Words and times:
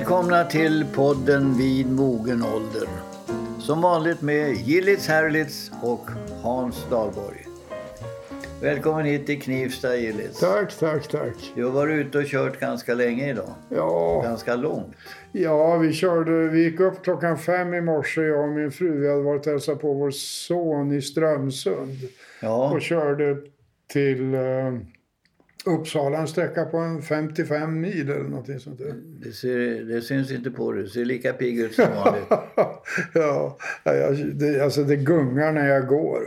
Välkomna 0.00 0.44
till 0.44 0.84
podden 0.94 1.54
Vid 1.58 1.90
mogen 1.90 2.42
ålder. 2.42 2.88
Som 3.58 3.80
vanligt 3.82 4.22
med 4.22 4.52
Gillits 4.54 5.08
Herlitz 5.08 5.70
och 5.82 6.10
Hans 6.42 6.86
Dahlborg. 6.90 7.46
Välkommen 8.62 9.04
hit 9.04 9.26
till 9.26 9.42
Knivsta 9.42 9.96
Gillits. 9.96 10.40
Tack, 10.40 10.78
tack, 10.78 11.08
tack. 11.08 11.52
Du 11.54 11.64
har 11.64 11.70
varit 11.70 12.06
ute 12.06 12.18
och 12.18 12.24
kört 12.24 12.60
ganska 12.60 12.94
länge 12.94 13.30
idag. 13.30 13.54
Ja, 13.68 14.20
Ganska 14.24 14.56
långt. 14.56 14.94
ja 15.32 15.76
vi, 15.76 15.92
körde, 15.92 16.48
vi 16.48 16.64
gick 16.64 16.80
upp 16.80 17.02
klockan 17.02 17.38
fem 17.38 17.74
i 17.74 17.80
morse, 17.80 18.20
jag 18.22 18.42
och 18.42 18.48
min 18.48 18.70
fru. 18.70 19.00
Vi 19.00 19.08
hade 19.10 19.22
varit 19.22 19.46
och 19.46 19.52
hälsat 19.52 19.80
på 19.80 19.92
vår 19.92 20.10
son 20.10 20.92
i 20.92 21.02
Strömsund. 21.02 21.96
Ja, 22.42 22.70
Och 22.70 22.82
körde 22.82 23.36
till 23.92 24.34
eh, 24.34 24.40
Uppsala, 25.66 26.18
en 26.18 26.28
sträcka 26.28 26.64
på 26.64 26.76
en 26.76 27.02
55 27.02 27.80
mil 27.80 28.10
eller 28.10 28.28
någonting 28.28 28.60
sånt 28.60 28.78
där. 28.78 28.94
det, 29.04 29.32
ser, 29.32 29.84
det 29.84 30.02
syns 30.02 30.30
inte 30.30 30.50
på 30.50 30.72
dig. 30.72 30.82
Du 30.82 30.88
ser 30.88 31.04
lika 31.04 31.32
pigg 31.32 31.60
ut 31.60 31.74
som 31.74 31.84
vanligt. 32.04 32.26
ja, 33.14 33.58
jag, 33.84 34.34
det, 34.34 34.60
alltså 34.60 34.84
det 34.84 34.96
gungar 34.96 35.52
när 35.52 35.68
jag 35.68 35.86
går. 35.86 36.22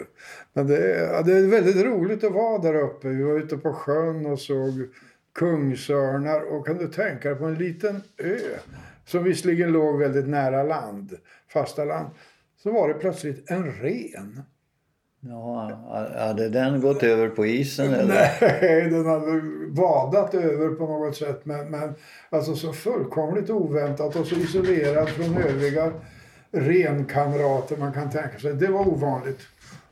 Men 0.54 0.68
det, 0.68 1.10
ja, 1.12 1.22
det 1.22 1.34
är 1.34 1.48
väldigt 1.48 1.86
roligt 1.86 2.24
att 2.24 2.32
vara 2.32 2.62
där 2.62 2.76
uppe. 2.76 3.08
Vi 3.08 3.24
var 3.24 3.40
ute 3.40 3.58
på 3.58 3.74
sjön 3.74 4.26
och 4.26 4.40
såg 4.40 4.74
kungsörnar. 5.36 6.42
Och 6.42 6.68
kan 6.68 6.78
du 6.78 6.88
tänka 6.88 7.30
dig 7.30 7.38
på 7.38 7.46
en 7.46 7.56
liten 7.56 8.02
ö 8.18 8.38
som 9.06 9.24
visserligen 9.24 9.72
låg 9.72 10.00
väldigt 10.00 10.28
nära 10.28 10.64
land, 10.64 11.18
fasta 11.48 11.86
land. 11.86 12.10
Så 12.64 12.72
var 12.72 12.88
det 12.88 12.94
plötsligt 12.94 13.52
en 13.52 13.72
ren. 13.72 14.42
Ja, 15.30 15.72
hade 16.18 16.50
den 16.50 16.82
gått 16.82 17.04
över 17.04 17.30
på 17.30 17.46
isen 17.46 17.94
eller? 17.94 18.32
Nej, 18.42 18.90
den 18.90 19.06
hade 19.06 19.42
vadat 19.70 20.34
över 20.34 20.70
på 20.70 20.88
något 20.88 21.16
sätt. 21.16 21.46
Men, 21.46 21.72
men 21.72 21.94
alltså 22.30 22.56
så 22.56 22.74
fullkomligt 22.74 23.50
oväntat 23.50 24.16
och 24.16 24.28
så 24.28 24.36
isolerad 24.36 25.10
från 25.10 25.38
övriga 25.38 25.92
renkamrater 26.52 27.78
man 27.78 27.94
kan 27.94 28.10
tänka 28.10 28.40
sig. 28.40 28.54
Det 28.54 28.68
var 28.68 28.88
ovanligt. 28.88 29.40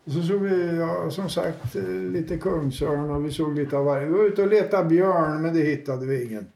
Och 0.05 0.11
så 0.11 0.21
såg 0.21 0.41
vi 0.41 0.77
ja, 0.77 1.09
som 1.09 1.29
sagt 1.29 1.75
lite 2.13 2.37
kungsörn 2.37 3.09
och 3.09 3.25
vi 3.25 3.31
såg 3.31 3.55
lite 3.55 3.77
av 3.77 3.85
varje. 3.85 4.05
Vi 4.05 4.13
var 4.13 4.25
ute 4.25 4.41
och 4.41 4.47
letade 4.47 4.89
björn 4.89 5.41
men 5.41 5.53
det 5.53 5.61
hittade 5.61 6.05
vi 6.05 6.25
ingen. 6.25 6.47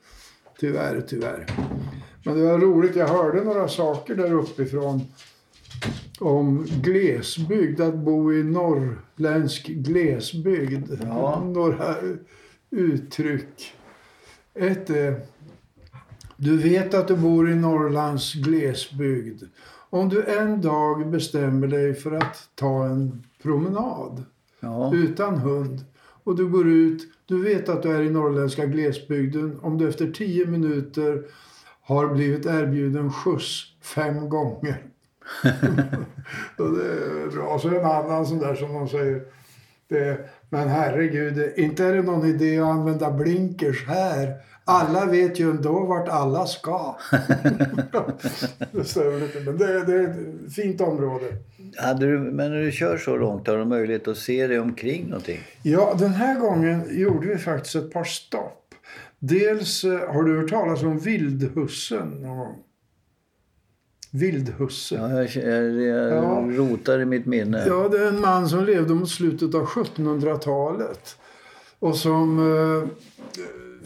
Tyvärr, 0.60 1.02
tyvärr. 1.08 1.46
Men 2.26 2.40
det 2.40 2.46
var 2.52 2.60
roligt. 2.60 2.96
Jag 2.96 3.08
hörde 3.08 3.44
några 3.44 3.68
saker 3.68 4.16
där 4.16 4.34
uppifrån 4.34 5.02
om 6.20 6.66
glesbygd, 6.66 7.82
att 7.82 7.96
bo 7.96 8.34
i 8.34 8.44
norrländsk 8.44 9.68
glesbygd. 9.68 10.92
Ja. 11.04 11.44
Några 11.46 11.96
uttryck. 12.70 13.74
Ett 14.54 14.90
är, 14.90 15.22
du 16.38 16.58
vet 16.58 16.94
att 16.94 17.08
du 17.08 17.16
bor 17.16 17.50
i 17.50 17.56
Norrlands 17.56 18.34
glesbygd. 18.34 19.44
Om 19.90 20.10
du 20.10 20.24
en 20.24 20.62
dag 20.62 21.10
bestämmer 21.10 21.68
dig 21.68 21.94
för 21.94 22.12
att 22.12 22.50
ta 22.56 22.86
en 22.86 23.24
promenad 23.44 24.24
Ja, 24.60 24.92
utan 24.94 25.38
hund 25.38 25.86
och 25.98 26.36
du 26.36 26.48
går 26.48 26.68
ut, 26.68 27.08
du 27.26 27.44
vet 27.44 27.70
att 27.70 27.84
du 27.84 27.92
är 27.92 28.02
i 28.02 28.10
norrländska 28.10 28.66
glesbygden. 28.66 29.60
Om 29.62 29.78
du 29.78 29.90
efter 29.90 30.12
tio 30.12 30.46
minuter 30.46 31.24
har 31.82 32.08
blivit 32.08 32.46
erbjuden 32.46 33.12
skjuts 33.12 33.64
fem 33.82 34.30
gånger. 34.30 34.84
och 36.58 36.78
det 36.78 36.86
är 36.86 37.32
bra. 37.32 37.60
Så 37.60 37.68
en 37.68 37.86
annan 37.86 38.26
sån 38.26 38.40
där 38.40 38.56
som 38.56 38.74
de 38.74 38.90
säger. 38.90 39.22
Det, 39.88 40.30
men 40.50 40.68
herregud, 40.68 41.54
inte 41.58 41.86
är 41.86 41.94
det 41.94 42.02
någon 42.02 42.26
idé 42.26 42.60
att 42.60 42.68
använda 42.68 43.12
blinkers 43.12 43.88
här. 43.88 44.34
Alla 44.68 45.06
vet 45.06 45.40
ju 45.40 45.50
ändå 45.50 45.86
vart 45.86 46.10
alla 46.10 46.46
ska. 46.46 46.96
det 48.72 48.84
stämmer 48.84 49.24
inte, 49.24 49.40
men 49.40 49.58
det, 49.58 49.86
det 49.86 49.94
är 49.94 50.10
ett 50.10 50.54
fint 50.54 50.82
område. 50.82 51.26
hade 51.78 52.06
du, 52.06 52.20
men 52.20 52.52
när 52.52 52.62
du 52.62 52.72
kör 52.72 52.98
så 52.98 53.18
långt 53.18 53.48
har 53.48 53.58
du 53.58 53.66
möjlighet 53.66 54.08
att 54.08 54.18
se 54.18 54.48
dig 54.48 54.60
omkring 54.60 55.08
någonting? 55.08 55.40
Ja, 55.62 55.96
den 56.00 56.14
här 56.14 56.40
gången 56.40 56.84
gjorde 56.90 57.28
vi 57.28 57.38
faktiskt 57.38 57.76
ett 57.76 57.94
par 57.94 58.04
stopp. 58.04 58.66
Dels 59.20 59.84
eh, 59.84 60.14
har 60.14 60.24
du 60.24 60.42
hört 60.42 60.50
talas 60.50 60.84
om 60.84 61.00
vildhussen 61.00 62.10
någon 62.10 62.38
gång? 62.38 62.56
Vildhusse. 64.20 64.96
Ja, 64.96 65.10
jag, 65.10 65.28
jag, 65.84 66.12
Ja. 66.12 66.44
rotar 66.58 67.00
i 67.00 67.06
mitt 67.06 67.26
minne. 67.26 67.64
Ja, 67.68 67.88
det 67.90 67.98
är 68.04 68.08
en 68.08 68.22
man 68.22 68.50
som 68.50 68.64
levde 68.66 68.94
mot 68.94 69.10
slutet 69.10 69.56
av 69.56 69.66
1700-talet. 69.66 71.18
Och 71.80 71.96
som 71.96 72.40
eh, 72.40 72.90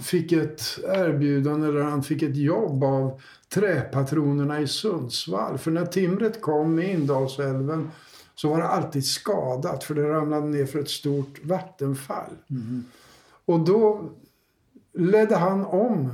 fick 0.01 0.31
ett 0.31 0.61
erbjudande, 0.83 1.67
eller 1.67 1.81
han 1.81 2.03
fick 2.03 2.23
ett 2.23 2.35
jobb 2.37 2.83
av 2.83 3.21
träpatronerna 3.53 4.61
i 4.61 4.67
Sundsvall. 4.67 5.57
För 5.57 5.71
när 5.71 5.85
timret 5.85 6.41
kom 6.41 6.79
i 6.79 6.91
Indalsälven 6.91 7.91
så 8.35 8.49
var 8.49 8.57
det 8.57 8.67
alltid 8.67 9.05
skadat 9.05 9.83
för 9.83 9.95
det 9.95 10.09
ramlade 10.09 10.47
ner 10.47 10.65
för 10.65 10.79
ett 10.79 10.89
stort 10.89 11.39
vattenfall. 11.45 12.31
Och 13.45 13.59
då 13.59 14.09
ledde 14.93 15.35
han 15.35 15.65
om 15.65 16.11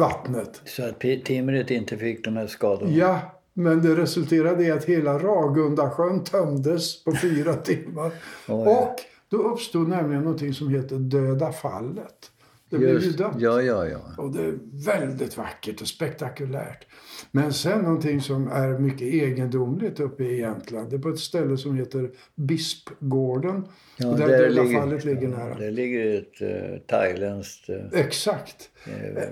vattnet. 0.00 0.60
Så 0.64 0.82
att 0.88 1.00
timret 1.00 1.70
inte 1.70 1.96
fick 1.96 2.24
de 2.24 2.36
här 2.36 2.46
skadorna? 2.46 2.92
Ja, 2.92 3.20
men 3.54 3.82
det 3.82 3.96
resulterade 3.96 4.64
i 4.64 4.70
att 4.70 4.84
hela 4.84 5.18
Ragundasjön 5.18 6.24
tömdes 6.24 7.04
på 7.04 7.12
fyra 7.22 7.54
timmar. 7.64 8.10
Oj. 8.48 8.68
Och 8.68 8.96
då 9.28 9.36
uppstod 9.36 9.88
nämligen 9.88 10.22
någonting 10.22 10.54
som 10.54 10.68
heter 10.68 10.96
Döda 10.96 11.52
fallet. 11.52 12.30
Det 12.70 12.78
blev 12.78 12.90
ju 12.90 12.94
Just, 12.94 13.18
dött. 13.18 13.34
ja, 13.38 13.62
ja, 13.62 13.86
ja. 13.88 13.98
Och 14.16 14.32
det 14.32 14.42
är 14.44 14.54
väldigt 14.86 15.36
vackert 15.36 15.80
och 15.80 15.86
spektakulärt. 15.88 16.86
Men 17.30 17.52
sen 17.52 17.80
någonting 17.82 18.20
som 18.20 18.48
är 18.48 18.78
mycket 18.78 19.02
egendomligt 19.02 20.00
uppe 20.00 20.24
i 20.24 20.40
Jämtland. 20.40 20.90
Det 20.90 20.96
är 20.96 21.00
på 21.00 21.08
ett 21.08 21.18
ställe 21.18 21.56
som 21.56 21.76
heter 21.76 22.10
Bispgården. 22.34 23.66
ja 23.96 24.08
och 24.08 24.18
där 24.18 24.28
Döda 24.28 24.80
fallet 24.80 25.04
ligger 25.04 25.28
nära. 25.28 25.54
Där 25.58 25.70
ligger 25.70 26.18
ett 26.18 26.42
uh, 26.42 26.78
thailändskt 26.86 27.68
eh, 27.68 28.00
Exakt. 28.00 28.70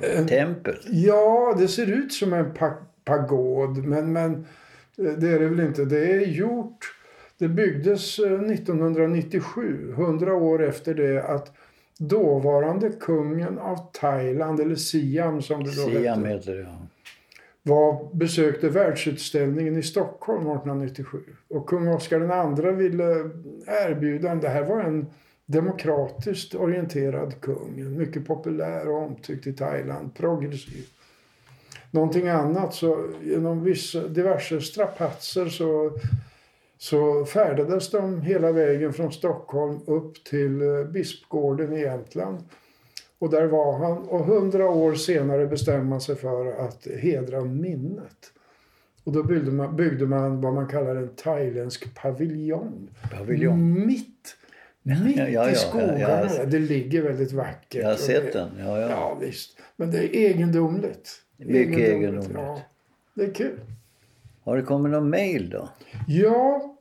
eh, 0.02 0.26
tempel. 0.26 0.76
Ja, 0.86 1.54
det 1.58 1.68
ser 1.68 1.86
ut 1.92 2.12
som 2.12 2.32
en 2.32 2.54
pa- 2.54 2.86
pagod, 3.04 3.78
men, 3.86 4.12
men 4.12 4.46
det 4.96 5.28
är 5.28 5.38
det 5.40 5.48
väl 5.48 5.60
inte. 5.60 5.84
Det 5.84 6.12
är 6.12 6.20
gjort... 6.26 6.94
Det 7.40 7.48
byggdes 7.48 8.18
eh, 8.18 8.32
1997, 8.32 9.92
100 9.92 10.34
år 10.34 10.64
efter 10.64 10.94
det 10.94 11.22
att 11.22 11.52
dåvarande 11.98 12.90
kungen 12.90 13.58
av 13.58 13.90
Thailand, 13.92 14.60
eller 14.60 14.74
Siam 14.74 15.42
som 15.42 15.64
det 15.64 15.76
då 15.76 15.90
Siam 15.90 16.24
hette, 16.24 16.28
heter 16.28 16.54
det, 16.54 16.62
ja. 16.62 16.78
var, 17.62 18.14
besökte 18.14 18.68
världsutställningen 18.68 19.76
i 19.76 19.82
Stockholm 19.82 20.40
1897. 20.40 21.18
Och 21.48 21.68
kung 21.68 21.88
Oscar 21.88 22.20
II 22.20 22.72
ville 22.72 23.30
erbjuda, 23.66 24.34
det 24.34 24.48
här 24.48 24.64
var 24.64 24.80
en 24.80 25.06
demokratiskt 25.46 26.54
orienterad 26.54 27.40
kung, 27.40 27.96
mycket 27.98 28.26
populär 28.26 28.88
och 28.88 29.02
omtyckt 29.02 29.46
i 29.46 29.52
Thailand, 29.52 30.14
progressiv. 30.14 30.84
Någonting 31.90 32.28
annat 32.28 32.74
så 32.74 33.08
genom 33.22 33.64
vissa, 33.64 34.08
diverse 34.08 34.60
strapatser 34.60 35.46
så, 35.46 35.92
så 36.78 37.24
färdades 37.24 37.90
de 37.90 38.22
hela 38.22 38.52
vägen 38.52 38.92
från 38.92 39.12
Stockholm 39.12 39.80
upp 39.86 40.24
till 40.24 40.62
eh, 40.62 40.84
Bispgården 40.84 41.72
i 41.72 41.80
Jämtland. 41.80 42.38
Och 43.18 43.30
där 43.30 43.46
var 43.46 43.78
han 43.78 43.98
och 43.98 44.24
hundra 44.24 44.70
år 44.70 44.94
senare 44.94 45.46
bestämde 45.46 45.84
man 45.84 46.00
sig 46.00 46.16
för 46.16 46.46
att 46.46 46.86
hedra 47.00 47.44
minnet. 47.44 48.32
Och 49.04 49.12
då 49.12 49.22
byggde 49.22 49.50
man, 49.50 49.76
byggde 49.76 50.06
man 50.06 50.40
vad 50.40 50.54
man 50.54 50.68
kallar 50.68 50.96
en 50.96 51.08
thailändsk 51.08 51.94
paviljong. 51.94 52.88
Paviljong. 53.12 53.86
Mitt, 53.86 54.36
mitt 54.82 55.16
ja, 55.16 55.28
ja, 55.28 55.50
i 55.50 55.54
skogarna. 55.54 56.44
det 56.44 56.58
ligger 56.58 57.02
väldigt 57.02 57.32
vackert. 57.32 57.82
Jag 57.82 57.88
har 57.88 57.96
sett 57.96 58.32
det, 58.32 58.38
den. 58.38 58.48
Ja, 58.58 58.80
ja. 58.80 58.90
Ja, 58.90 59.18
visst. 59.20 59.58
Men 59.76 59.90
det 59.90 59.98
är 59.98 60.30
egendomligt. 60.30 61.10
Mycket 61.36 61.78
egendomligt. 61.78 62.32
Ja, 62.34 62.62
det 63.14 63.24
är 63.24 63.34
kul. 63.34 63.60
Har 64.48 64.56
det 64.56 64.62
kommit 64.62 64.92
någon 64.92 65.10
mail 65.10 65.50
då? 65.50 65.68
Ja, 66.06 66.76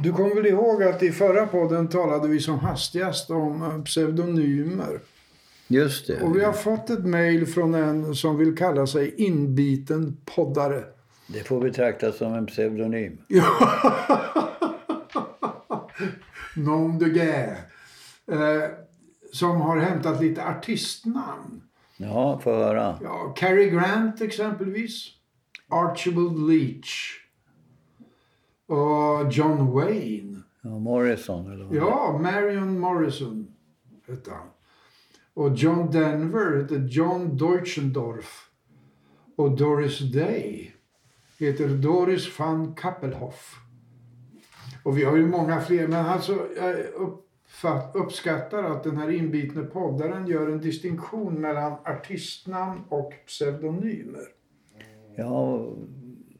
du 0.00 0.12
kommer 0.12 0.34
väl 0.34 0.46
ihåg 0.46 0.82
att 0.82 1.02
i 1.02 1.12
förra 1.12 1.46
podden 1.46 1.88
talade 1.88 2.28
vi 2.28 2.40
som 2.40 2.58
hastigast 2.58 3.30
om 3.30 3.62
eh, 3.62 3.82
pseudonymer. 3.82 5.00
Just 5.68 6.06
det. 6.06 6.22
Och 6.22 6.36
vi 6.36 6.44
har 6.44 6.52
fått 6.52 6.90
ett 6.90 7.04
mejl 7.04 7.46
från 7.46 7.74
en 7.74 8.14
som 8.14 8.38
vill 8.38 8.56
kalla 8.56 8.86
sig 8.86 9.14
inbiten 9.16 10.16
poddare. 10.24 10.84
Det 11.26 11.40
får 11.40 11.60
betraktas 11.60 12.16
som 12.16 12.34
en 12.34 12.46
pseudonym. 12.46 13.18
Nom 16.56 16.98
de 16.98 17.04
guerre. 17.04 17.56
Eh, 18.32 18.70
som 19.32 19.60
har 19.60 19.76
hämtat 19.76 20.22
lite 20.22 20.44
artistnamn. 20.44 21.62
Ja, 21.96 22.40
få 22.44 22.54
höra. 22.54 22.98
Ja, 23.02 23.34
Cary 23.36 23.70
Grant 23.70 24.20
exempelvis. 24.20 25.21
Archibald 25.72 26.50
Leach. 26.50 27.18
Och 28.66 29.32
John 29.32 29.72
Wayne. 29.72 30.42
Ja, 30.62 30.78
Morrison 30.78 31.52
eller 31.52 31.64
vad 31.64 31.76
Ja, 31.76 32.18
Marion 32.22 32.78
Morrison 32.78 33.54
hette 34.08 34.30
han. 34.30 34.46
Och 35.34 35.54
John 35.54 35.90
Denver 35.90 36.56
hette 36.56 36.74
John 36.74 37.36
Deutschendorf. 37.36 38.50
Och 39.36 39.56
Doris 39.56 39.98
Day 39.98 40.74
heter 41.38 41.68
Doris 41.68 42.38
van 42.38 42.74
Kappelhoff. 42.74 43.58
Och 44.82 44.98
vi 44.98 45.04
har 45.04 45.16
ju 45.16 45.26
många 45.26 45.60
fler, 45.60 45.88
men 45.88 46.06
alltså 46.06 46.48
jag 46.56 46.76
uppfatt, 46.94 47.96
uppskattar 47.96 48.62
att 48.62 48.84
den 48.84 48.96
här 48.96 49.10
inbitne 49.10 49.62
poddaren 49.62 50.26
gör 50.26 50.48
en 50.50 50.60
distinktion 50.60 51.40
mellan 51.40 51.72
artistnamn 51.72 52.80
och 52.88 53.12
pseudonymer. 53.26 54.41
Ja, 55.16 55.66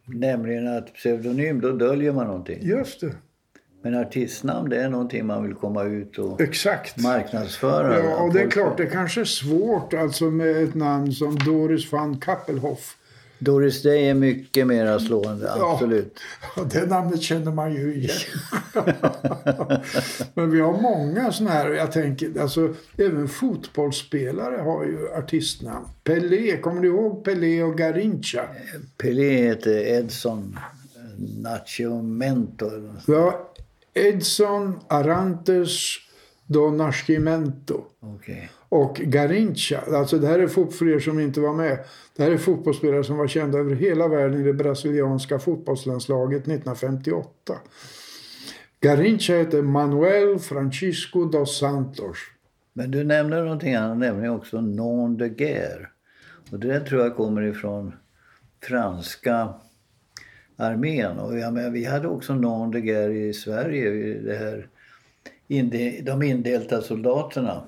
nämligen 0.06 0.76
att 0.76 0.94
pseudonym, 0.94 1.60
då 1.60 1.72
döljer 1.72 2.12
man 2.12 2.26
någonting. 2.26 2.58
Just 2.62 3.00
det. 3.00 3.12
Men 3.82 3.94
artistnamn, 3.94 4.70
det 4.70 4.82
är 4.82 4.88
någonting 4.88 5.26
man 5.26 5.42
vill 5.42 5.54
komma 5.54 5.82
ut 5.82 6.18
och 6.18 6.40
Exakt. 6.40 7.02
marknadsföra. 7.02 7.98
Ja, 7.98 8.22
och 8.22 8.32
det 8.32 8.40
är 8.42 8.50
klart, 8.50 8.76
det 8.76 8.86
kanske 8.86 9.20
är 9.20 9.24
svårt 9.24 9.94
alltså 9.94 10.24
med 10.24 10.56
ett 10.62 10.74
namn 10.74 11.12
som 11.12 11.38
Doris 11.38 11.92
van 11.92 12.20
Kappelhoff. 12.20 12.96
Doris 13.42 13.82
Day 13.82 14.08
är 14.08 14.14
mycket 14.14 14.66
mer 14.66 14.98
slående, 14.98 15.52
absolut. 15.52 16.20
Ja, 16.56 16.62
det 16.62 16.86
namnet 16.86 17.22
känner 17.22 17.52
man 17.52 17.74
ju 17.74 17.94
igen. 17.94 18.16
Men 20.34 20.50
vi 20.50 20.60
har 20.60 20.80
många 20.80 21.32
sådana 21.32 21.54
här, 21.54 21.70
jag 21.70 21.92
tänker, 21.92 22.40
alltså 22.40 22.74
även 22.96 23.28
fotbollsspelare 23.28 24.56
har 24.56 24.84
ju 24.84 25.08
artistnamn. 25.14 25.86
Pelé, 26.04 26.56
kommer 26.56 26.82
du 26.82 26.88
ihåg 26.88 27.24
Pelé 27.24 27.62
och 27.62 27.78
Garincha? 27.78 28.42
Pelé 28.96 29.36
heter 29.36 29.86
Edson 29.86 30.58
Nascimento. 31.42 32.70
Ja, 33.06 33.52
Edson 33.94 34.80
Arantes 34.88 35.96
do 36.46 36.70
Nascimento. 36.70 37.84
Okej. 38.00 38.50
Och 38.72 38.94
Garincha, 38.96 39.80
alltså 39.86 40.18
det 40.18 40.26
här 40.26 40.38
är 40.38 40.46
för 40.46 40.88
er 40.88 40.98
som 40.98 41.20
inte 41.20 41.40
var 41.40 41.52
med. 41.54 41.78
Det 42.16 42.22
här 42.22 42.30
är 42.30 42.36
fotbollsspelare 42.36 43.04
som 43.04 43.16
var 43.16 43.26
kända 43.26 43.58
över 43.58 43.74
hela 43.74 44.08
världen 44.08 44.40
i 44.40 44.42
det 44.42 44.52
brasilianska 44.52 45.38
fotbollslandslaget 45.38 46.40
1958. 46.40 47.54
Garincha 48.80 49.32
heter 49.34 49.62
Manuel 49.62 50.38
Francisco 50.38 51.24
dos 51.24 51.58
Santos. 51.58 52.16
Men 52.72 52.90
du 52.90 53.04
nämner 53.04 53.42
någonting 53.42 53.74
annat, 53.74 53.98
nämligen 53.98 54.34
också 54.34 54.60
non 54.60 55.16
de 55.16 55.28
guerre. 55.28 55.88
Och 56.50 56.58
det 56.58 56.68
där 56.68 56.80
tror 56.80 57.02
jag 57.02 57.16
kommer 57.16 57.42
ifrån 57.42 57.92
franska 58.62 59.54
armén. 60.56 61.18
Och 61.18 61.38
jag 61.38 61.52
menar, 61.52 61.70
vi 61.70 61.84
hade 61.84 62.08
också 62.08 62.34
non 62.34 62.70
de 62.70 62.80
guerre 62.80 63.18
i 63.18 63.32
Sverige, 63.32 63.90
det 64.20 64.36
här, 64.36 64.68
de 66.02 66.22
indelta 66.22 66.82
soldaterna. 66.82 67.64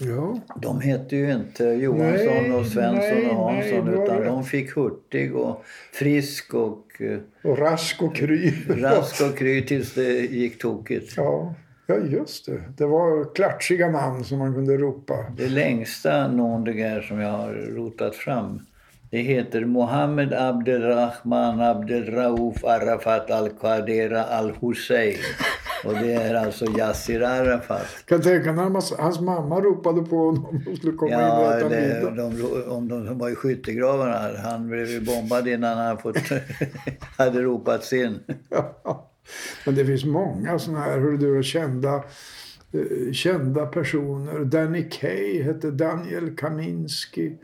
Ja, 0.00 0.40
De 0.56 0.80
hette 0.80 1.16
ju 1.16 1.32
inte 1.32 1.64
Johansson 1.64 2.42
Nej, 2.42 2.52
och 2.52 2.66
Svensson 2.66 3.18
nej, 3.18 3.30
och 3.30 3.36
Hansson 3.36 3.84
nej, 3.84 4.04
utan 4.04 4.24
de 4.24 4.44
fick 4.44 4.76
Hurtig 4.76 5.36
och 5.36 5.64
Frisk 5.92 6.54
och 6.54 6.84
eh, 7.00 7.18
och 7.50 7.58
Rask 7.58 8.02
och 8.02 8.16
Kry. 8.16 8.52
Rask 8.68 9.22
och 9.22 9.38
Kry 9.38 9.66
tills 9.66 9.94
det 9.94 10.12
gick 10.12 10.58
tokigt. 10.58 11.12
Ja, 11.16 11.54
ja, 11.86 11.96
just 11.96 12.46
det. 12.46 12.62
Det 12.76 12.86
var 12.86 13.34
klatschiga 13.34 13.88
namn 13.88 14.24
som 14.24 14.38
man 14.38 14.54
kunde 14.54 14.76
ropa. 14.76 15.14
Det 15.36 15.48
längsta 15.48 16.28
nom 16.28 16.64
de 16.64 16.72
guerre 16.72 17.02
som 17.02 17.20
jag 17.20 17.32
har 17.32 17.54
rotat 17.54 18.16
fram 18.16 18.60
det 19.10 19.18
heter 19.18 19.64
Mohammed 19.64 20.32
Abdelrahman 20.32 21.60
Abdelraouf 21.60 22.64
Arafat 22.64 23.30
Al-Qadera 23.30 24.24
Al-Hussein. 24.24 25.16
Och 25.84 25.92
det 25.92 26.12
är 26.12 26.34
alltså 26.34 26.64
Yassir 26.78 27.22
Arafat. 27.22 27.86
Kan 28.04 28.22
tänka 28.22 28.52
när 28.52 28.62
hans, 28.62 28.92
hans 28.98 29.20
mamma 29.20 29.60
ropade 29.60 30.02
på 30.02 30.16
honom 30.16 30.44
om 30.46 30.62
de 30.64 30.76
skulle 30.76 30.92
komma 30.92 31.12
in 31.12 31.16
och 31.18 31.22
Ja, 31.22 31.58
äta 31.58 31.68
det, 31.68 31.80
middag. 31.80 32.10
de, 32.10 32.62
om 32.70 32.88
de 32.88 33.06
som 33.06 33.18
var 33.18 33.28
i 33.30 33.34
skyttegravarna. 33.34 34.38
Han 34.44 34.68
blev 34.68 34.86
ju 34.86 35.00
bombad 35.00 35.48
innan 35.48 35.78
han 35.78 35.98
fått, 35.98 36.16
hade 37.16 37.42
ropats 37.42 37.92
in. 37.92 38.18
Ja. 38.48 39.10
Men 39.66 39.74
det 39.74 39.86
finns 39.86 40.04
många 40.04 40.58
sådana 40.58 40.80
här, 40.80 40.98
hur 40.98 41.18
du, 41.18 41.42
kända, 41.42 41.94
eh, 42.72 43.12
kända 43.12 43.66
personer. 43.66 44.44
Danny 44.44 44.90
Kaye 44.90 45.42
hette 45.42 45.70
Daniel 45.70 46.36
Kaminski. 46.36 47.38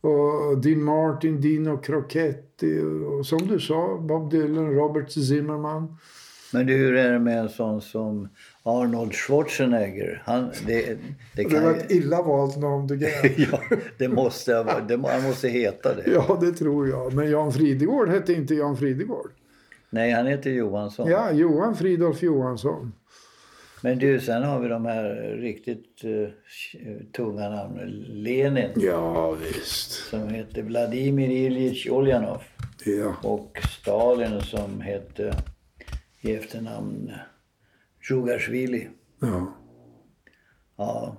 Och 0.00 0.58
Dean 0.58 0.82
Martin, 0.82 1.40
Dino 1.40 1.76
Crocetti. 1.78 2.80
Och 3.06 3.26
som 3.26 3.38
du 3.48 3.60
sa, 3.60 3.98
Bob 3.98 4.30
Dylan, 4.30 4.70
Robert 4.74 5.10
Zimmerman. 5.12 5.96
Men 6.54 6.66
du, 6.66 6.72
hur 6.76 6.96
är 6.96 7.12
det 7.12 7.18
med 7.18 7.38
en 7.38 7.48
sån 7.48 7.80
som 7.82 8.28
Arnold 8.62 9.14
Schwarzenegger? 9.14 10.22
Han, 10.26 10.50
det, 10.66 10.82
det, 10.86 10.98
Det 11.34 11.44
kan 11.44 11.62
var 11.64 11.70
ju- 11.70 11.76
ett 11.76 11.90
illa 11.90 12.22
valt 12.22 12.56
namn 12.56 12.88
tycker 12.88 13.06
jag. 13.06 13.48
ja, 13.52 13.76
det 13.98 14.08
måste, 14.08 14.54
ha 14.54 14.62
varit- 14.62 14.88
det, 14.88 15.08
han 15.08 15.22
måste 15.22 15.48
heta 15.48 15.94
det. 15.94 16.10
Ja, 16.10 16.38
det 16.40 16.52
tror 16.52 16.88
jag. 16.88 17.12
Men 17.14 17.30
Jan 17.30 17.52
Fridegård 17.52 18.08
hette 18.08 18.32
inte 18.32 18.54
Jan 18.54 18.76
Fridegård. 18.76 19.30
Nej, 19.90 20.10
han 20.10 20.26
heter 20.26 20.50
Johansson. 20.50 21.10
Ja, 21.10 21.32
Johan 21.32 21.76
Fridolf 21.76 22.22
Johansson. 22.22 22.92
Men 23.80 23.98
du, 23.98 24.20
sen 24.20 24.42
har 24.42 24.60
vi 24.60 24.68
de 24.68 24.84
här 24.86 25.36
riktigt 25.40 26.04
uh, 26.04 26.28
tunga 27.16 27.48
namnen. 27.48 27.90
Lenin 28.08 28.70
Ja, 28.76 29.30
visst. 29.32 29.90
som 30.10 30.28
heter 30.28 30.62
Vladimir 30.62 31.30
Iljitj 31.30 31.88
Uljanov. 31.90 32.42
Ja. 32.84 33.14
Och 33.22 33.58
Stalin 33.80 34.40
som 34.40 34.80
hette 34.80 35.34
i 36.24 36.34
efternamn 36.34 37.12
Djugashvili. 38.10 38.88
ja. 39.20 39.54
Ja. 40.76 41.16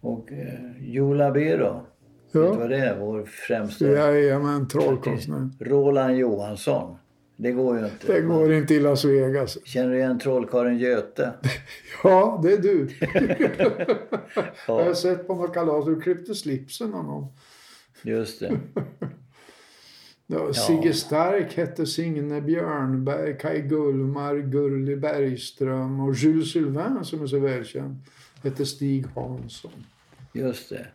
Och 0.00 0.30
uh, 0.32 0.84
Jola 0.94 1.30
Bero. 1.30 1.72
Vet 1.74 1.84
du 2.32 2.38
Ja, 2.38 2.52
vad 2.54 2.70
det 2.70 2.76
är? 2.76 2.98
Vår 2.98 3.24
främsta 3.24 3.86
Jajamän, 3.86 4.68
trollkonstnär. 4.68 5.50
Roland 5.60 6.16
Johansson. 6.16 6.96
Det 7.36 7.52
går 7.52 7.78
ju 7.78 7.84
inte. 7.84 8.12
Det 8.12 8.20
går 8.20 8.52
inte 8.52 8.74
i 8.74 8.80
Las 8.80 9.04
Vegas. 9.04 9.66
Känner 9.66 9.90
du 9.90 9.98
igen 9.98 10.18
trollkarlen 10.18 10.78
Göte? 10.78 11.32
Ja, 12.04 12.40
det 12.42 12.52
är 12.52 12.58
du. 12.58 12.88
Jag 14.66 14.74
har 14.74 14.84
Ja, 14.84 14.94
sett 14.94 15.26
på 15.26 15.34
något 15.34 15.54
kalas 15.54 15.84
du 15.84 16.00
klippte 16.00 16.34
slipsen 16.34 16.94
av 16.94 17.04
någon. 17.04 17.26
just 18.02 18.40
det. 18.40 18.60
Ja, 20.30 20.52
Sigge 20.52 20.92
Stark 20.94 21.56
hette 21.56 21.86
Signe 21.86 22.40
Björnberg, 22.40 23.38
Kai 23.38 23.60
Gullmar, 23.60 24.36
Gurli 24.36 24.96
Bergström 24.96 26.00
och 26.00 26.14
Jules 26.14 26.52
Sylvain 26.52 27.04
som 27.04 27.22
är 27.22 27.26
så 27.26 27.38
välkänd 27.38 27.96
hette 28.42 28.66
Stig 28.66 29.06
Hansson. 29.14 29.86
Just 30.32 30.68
det. 30.68 30.86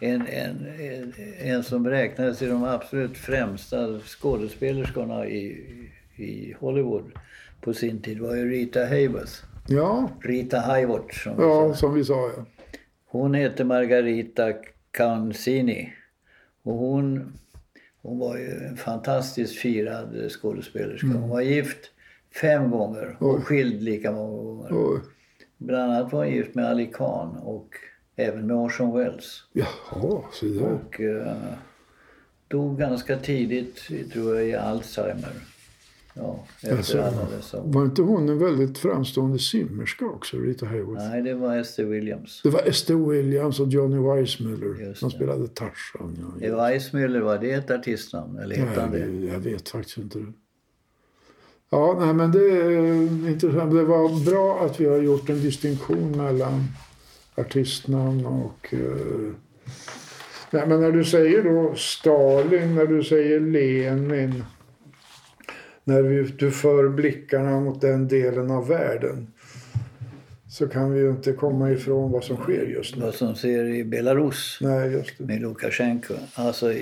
En, 0.00 0.26
en, 0.26 0.66
en, 0.80 1.12
en 1.38 1.62
som 1.62 1.86
räknades 1.86 2.38
till 2.38 2.48
de 2.48 2.64
absolut 2.64 3.16
främsta 3.16 4.00
skådespelerskorna 4.00 5.26
i, 5.26 5.66
i 6.16 6.56
Hollywood 6.60 7.12
på 7.60 7.74
sin 7.74 8.02
tid 8.02 8.20
var 8.20 8.34
ju 8.34 8.50
Rita 8.50 8.84
Hayworth. 8.84 9.32
Ja, 9.66 10.10
Rita 10.20 10.58
Hayworth 10.58 11.22
som 11.22 11.36
vi 11.36 11.42
ja 11.42 11.68
sa. 11.68 11.74
som 11.74 11.94
vi 11.94 12.04
sa 12.04 12.30
ja. 12.36 12.44
Hon 13.06 13.34
hette 13.34 13.64
Margarita 13.64 14.52
Cancini. 14.90 15.92
Och 16.62 16.74
hon, 16.74 17.32
hon 18.02 18.18
var 18.18 18.36
ju 18.36 18.50
en 18.50 18.76
fantastiskt 18.76 19.58
firad 19.58 20.30
skådespelerska. 20.30 21.06
Hon 21.06 21.28
var 21.28 21.40
gift 21.40 21.90
fem 22.40 22.70
gånger 22.70 23.16
och 23.20 23.34
Oj. 23.34 23.40
skild 23.40 23.82
lika 23.82 24.12
många 24.12 24.42
gånger. 24.42 24.72
Och, 24.72 24.98
Bland 25.58 25.92
annat 25.92 26.12
var 26.12 26.24
hon 26.24 26.34
gift 26.34 26.54
med 26.54 26.64
Ali 26.66 26.86
Khan 26.86 27.36
och 27.36 27.68
även 28.16 28.46
med 28.46 28.56
Orson 28.56 28.98
Welles. 28.98 29.42
jaha, 29.52 30.22
så 30.32 30.46
där. 30.46 30.62
Och 30.72 31.00
eh, 31.00 31.36
dog 32.48 32.78
ganska 32.78 33.16
tidigt, 33.18 33.88
tror 34.12 34.36
jag, 34.36 34.48
i 34.48 34.54
Alzheimer. 34.54 35.32
Ja, 36.22 36.44
efter 36.60 36.76
Alltså, 36.76 36.98
alla 36.98 37.28
dessa 37.36 37.62
år. 37.62 37.72
Var 37.72 37.84
inte 37.84 38.02
hon 38.02 38.28
en 38.28 38.38
väldigt 38.38 38.78
framstående 38.78 39.38
simmerska 39.38 40.04
också, 40.04 40.36
Rita 40.36 40.66
Hayworth? 40.66 41.08
Nej, 41.08 41.22
det 41.22 41.34
var 41.34 41.56
Esther 41.56 41.84
Williams. 41.84 42.40
Det 42.42 42.50
var 42.50 42.62
Esther 42.68 42.94
Williams 42.94 43.60
och 43.60 43.68
Johnny 43.68 43.98
Weissmuller 43.98 44.94
det. 45.00 45.10
spelade 45.10 45.48
Tarzan. 45.48 46.38
Ja, 46.40 46.56
Weissmuller, 46.56 47.20
var 47.20 47.38
det 47.38 47.50
ett 47.52 47.70
artistnamn? 47.70 48.38
Eller 48.38 48.56
hette 48.56 48.80
han 48.80 48.90
det? 48.90 49.26
Jag 49.32 49.40
vet 49.40 49.68
faktiskt 49.68 49.98
inte 49.98 50.18
det. 50.18 50.32
Ja, 51.70 51.96
nej, 52.00 52.14
men 52.14 52.32
det 52.32 52.50
är 52.50 53.28
intressant. 53.28 53.74
Det 53.74 53.84
var 53.84 54.30
bra 54.30 54.60
att 54.64 54.80
vi 54.80 54.86
har 54.86 54.96
gjort 54.96 55.28
en 55.30 55.40
distinktion 55.40 56.16
mellan 56.16 56.64
artistnamn 57.34 58.26
och... 58.26 58.74
Eh, 58.74 59.32
nej, 60.50 60.66
men 60.66 60.80
när 60.80 60.92
du 60.92 61.04
säger 61.04 61.42
då 61.42 61.74
Stalin, 61.74 62.74
när 62.74 62.86
du 62.86 63.04
säger 63.04 63.40
Lenin, 63.40 64.44
när 65.90 66.02
vi, 66.02 66.22
du 66.22 66.50
för 66.50 66.88
blickarna 66.88 67.60
mot 67.60 67.80
den 67.80 68.08
delen 68.08 68.50
av 68.50 68.68
världen 68.68 69.26
så 70.48 70.68
kan 70.68 70.92
vi 70.92 71.00
ju 71.00 71.10
inte 71.10 71.32
komma 71.32 71.70
ifrån 71.70 72.10
vad 72.10 72.24
som 72.24 72.36
sker 72.36 72.66
just 72.66 72.96
nu. 72.96 73.02
Vad 73.02 73.14
som 73.14 73.34
ser 73.34 73.64
i 73.64 73.84
Belarus 73.84 74.58
Nej, 74.60 74.92
just 74.92 75.18
det. 75.18 75.24
med 75.24 75.40
Lukasjenko. 75.40 76.14
Alltså, 76.34 76.72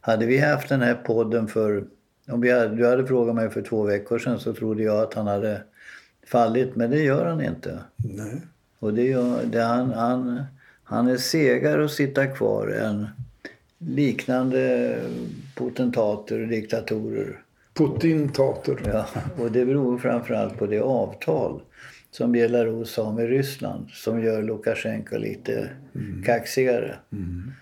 hade 0.00 0.26
vi 0.26 0.38
haft 0.38 0.68
den 0.68 0.82
här 0.82 0.94
podden 0.94 1.48
för... 1.48 1.84
Om 2.28 2.40
vi 2.40 2.50
hade, 2.50 2.76
du 2.76 2.86
hade 2.86 3.06
frågat 3.06 3.34
mig 3.34 3.50
för 3.50 3.62
två 3.62 3.82
veckor 3.82 4.18
sedan 4.18 4.40
så 4.40 4.54
trodde 4.54 4.82
jag 4.82 5.02
att 5.02 5.14
han 5.14 5.26
hade 5.26 5.62
fallit, 6.26 6.76
men 6.76 6.90
det 6.90 7.02
gör 7.02 7.26
han 7.26 7.44
inte. 7.44 7.78
Nej. 7.96 8.40
Och 8.78 8.94
det 8.94 9.02
gör, 9.02 9.44
det 9.44 9.62
han, 9.62 9.90
han, 9.90 10.42
han 10.84 11.08
är 11.08 11.16
segare 11.16 11.84
att 11.84 11.90
sitta 11.90 12.26
kvar 12.26 12.66
än, 12.68 13.06
liknande 13.78 14.96
potentater 15.54 16.42
och 16.42 16.48
diktatorer. 16.48 17.40
Potentater. 17.76 18.80
Ja, 18.84 19.06
och 19.38 19.52
det 19.52 19.66
beror 19.66 19.98
framförallt 19.98 20.58
på 20.58 20.66
det 20.66 20.80
avtal 20.80 21.62
som 22.10 22.32
Belarus 22.32 22.96
har 22.96 23.12
med 23.12 23.28
Ryssland 23.28 23.90
som 23.90 24.22
gör 24.22 24.42
Lukasjenko 24.42 25.18
lite 25.18 25.70
mm. 25.94 26.22
kaxigare. 26.22 26.96
Mm. 27.12 27.52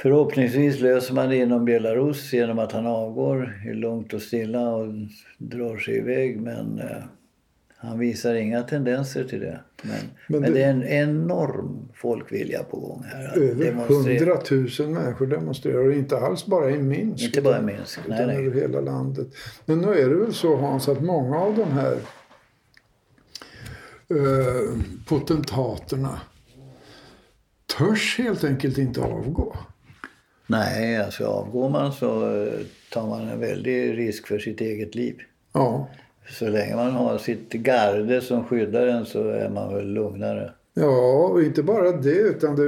Förhoppningsvis 0.00 0.80
löser 0.80 1.14
man 1.14 1.28
det 1.28 1.36
inom 1.36 1.64
Belarus 1.64 2.32
genom 2.32 2.58
att 2.58 2.72
han 2.72 2.86
avgår 2.86 3.62
lugnt 3.74 4.12
och 4.14 4.22
stilla 4.22 4.68
och 4.68 4.92
drar 5.38 5.78
sig 5.78 5.96
iväg. 5.96 6.40
Men 6.40 6.78
eh, 6.78 7.04
han 7.86 7.98
visar 7.98 8.34
inga 8.34 8.62
tendenser 8.62 9.24
till 9.24 9.40
det. 9.40 9.60
Men, 9.82 9.96
men, 10.26 10.40
men 10.40 10.52
det, 10.52 10.62
är 10.62 10.70
en 10.70 10.84
enorm 10.84 11.88
folkvilja 11.94 12.62
på 12.62 12.76
gång 12.76 13.04
här. 13.12 13.38
Över 13.38 13.72
hundratusen 13.72 14.92
människor 14.92 15.26
demonstrerar. 15.26 15.92
Inte 15.92 16.18
alls 16.18 16.46
bara 16.46 16.70
i 16.70 16.78
Minsk. 16.78 17.24
Inte 17.24 17.42
bara 17.42 17.58
i 17.58 17.62
Minsk. 17.62 17.98
Utan, 17.98 18.16
nej, 18.16 18.26
nej. 18.26 18.46
över 18.46 18.60
hela 18.60 18.80
landet. 18.80 19.28
Men 19.64 19.78
nu 19.78 19.94
är 19.94 20.08
det 20.08 20.16
väl 20.16 20.34
så 20.34 20.56
Hans 20.56 20.88
att 20.88 21.02
många 21.02 21.38
av 21.38 21.56
de 21.56 21.72
här 21.72 21.96
eh, 24.08 24.80
potentaterna 25.08 26.20
törs 27.78 28.18
helt 28.18 28.44
enkelt 28.44 28.78
inte 28.78 29.00
avgå. 29.00 29.56
Nej, 30.46 30.96
alltså 30.96 31.24
avgår 31.24 31.68
man 31.68 31.92
så 31.92 32.36
eh, 32.44 32.52
tar 32.92 33.06
man 33.08 33.28
en 33.28 33.40
väldig 33.40 33.98
risk 33.98 34.26
för 34.26 34.38
sitt 34.38 34.60
eget 34.60 34.94
liv. 34.94 35.16
Ja. 35.52 35.88
Så 36.28 36.48
länge 36.48 36.76
man 36.76 36.92
har 36.92 37.18
sitt 37.18 37.52
garde 37.52 38.20
som 38.20 38.44
skyddar 38.44 38.86
en 38.86 39.06
så 39.06 39.28
är 39.28 39.48
man 39.48 39.74
väl 39.74 39.88
lugnare. 39.88 40.52
Ja, 40.74 41.26
och 41.26 41.42
inte 41.42 41.62
bara 41.62 41.92
det 41.92 42.18
utan 42.18 42.56
det, 42.56 42.62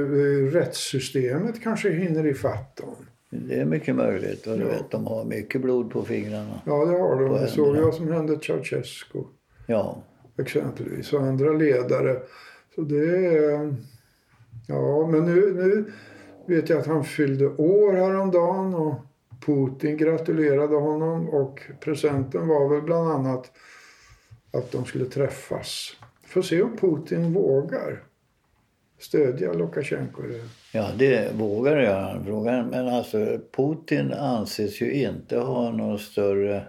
rättssystemet 0.59 1.63
kanske 1.63 1.89
hinner 1.89 2.27
ifatt 2.27 2.75
dem. 2.75 2.95
Det 3.29 3.59
är 3.59 3.65
mycket 3.65 3.95
möjligt. 3.95 4.47
Och 4.47 4.57
du 4.57 4.63
ja. 4.63 4.69
vet, 4.69 4.91
de 4.91 5.07
har 5.07 5.25
mycket 5.25 5.61
blod 5.61 5.91
på 5.91 6.03
fingrarna. 6.03 6.61
Ja, 6.65 6.85
det 6.85 6.99
har 6.99 7.21
de. 7.21 7.33
Det 7.33 7.47
såg 7.47 7.77
jag 7.77 7.93
som 7.93 8.11
hände 8.11 8.39
Ceausescu. 8.39 9.19
Ja. 9.67 10.03
Exempelvis. 10.37 11.13
Och 11.13 11.21
andra 11.21 11.53
ledare. 11.53 12.17
Så 12.75 12.81
det 12.81 13.27
är... 13.27 13.75
Ja, 14.67 15.07
men 15.07 15.25
nu, 15.25 15.53
nu 15.53 15.85
vet 16.55 16.69
jag 16.69 16.79
att 16.79 16.87
han 16.87 17.03
fyllde 17.03 17.47
år 17.47 17.93
häromdagen 17.93 18.73
och 18.73 18.95
Putin 19.45 19.97
gratulerade 19.97 20.75
honom 20.75 21.29
och 21.29 21.61
presenten 21.79 22.47
var 22.47 22.69
väl 22.69 22.81
bland 22.81 23.11
annat 23.11 23.51
att 24.51 24.71
de 24.71 24.85
skulle 24.85 25.05
träffas. 25.05 25.95
Får 26.27 26.41
se 26.41 26.61
om 26.61 26.77
Putin 26.77 27.33
vågar 27.33 28.03
stödja 28.99 29.53
Lukasjenko. 29.53 30.21
Ja, 30.73 30.89
det 30.97 31.33
vågar 31.35 31.77
jag. 31.77 32.25
Frågan. 32.25 32.67
Men 32.67 32.87
alltså 32.87 33.39
Putin 33.51 34.13
anses 34.13 34.81
ju 34.81 34.93
inte 34.93 35.37
ha 35.37 35.71
någon 35.71 35.99
större 35.99 36.63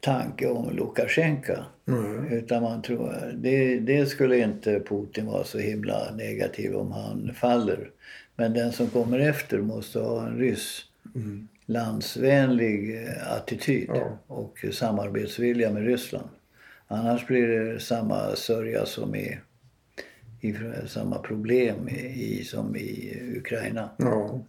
tanke 0.00 0.48
om 0.48 0.76
Lukasjenko. 0.76 1.54
Mm. 1.88 2.32
Utan 2.32 2.62
man 2.62 2.82
tror, 2.82 3.32
det, 3.34 3.78
det 3.78 4.06
skulle 4.06 4.38
inte 4.38 4.80
Putin 4.80 5.26
vara 5.26 5.44
så 5.44 5.58
himla 5.58 6.14
negativ 6.14 6.74
om 6.74 6.92
han 6.92 7.34
faller. 7.34 7.90
Men 8.36 8.52
den 8.52 8.72
som 8.72 8.86
kommer 8.86 9.18
efter 9.18 9.58
måste 9.58 9.98
ha 9.98 10.26
en 10.26 10.38
ryss. 10.38 10.84
Mm 11.14 11.48
landsvänlig 11.68 13.04
eh, 13.04 13.32
attityd 13.32 13.90
ja. 13.94 14.18
och 14.26 14.64
samarbetsvilja 14.72 15.70
med 15.70 15.86
Ryssland. 15.86 16.28
Annars 16.86 17.26
blir 17.26 17.48
det 17.48 17.80
samma 17.80 18.36
sörja 18.36 18.86
som 18.86 19.14
i, 19.14 19.38
i 20.40 20.54
samma 20.86 21.18
problem 21.18 21.88
i, 21.88 22.44
som 22.44 22.76
i 22.76 23.18
Ukraina. 23.36 23.90
Ja. 23.96 24.40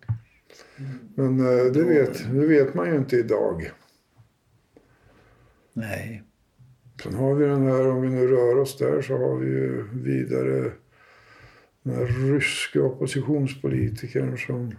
Men 1.16 1.40
eh, 1.40 1.72
det 1.74 1.84
vet, 1.84 2.34
det 2.34 2.48
vet 2.48 2.74
man 2.74 2.90
ju 2.90 2.96
inte 2.96 3.16
idag. 3.16 3.72
Nej. 5.74 6.24
Sen 7.04 7.14
har 7.14 7.36
vi 7.36 7.46
den 7.46 7.64
här, 7.64 7.88
om 7.88 8.02
vi 8.02 8.10
nu 8.10 8.28
rör 8.28 8.58
oss 8.58 8.78
där, 8.78 9.02
så 9.02 9.18
har 9.18 9.38
vi 9.38 9.48
ju 9.48 9.88
vidare 9.94 10.72
den 11.84 11.96
här 11.96 12.06
ryska 12.06 12.82
oppositionspolitikern 12.82 14.38
som... 14.38 14.76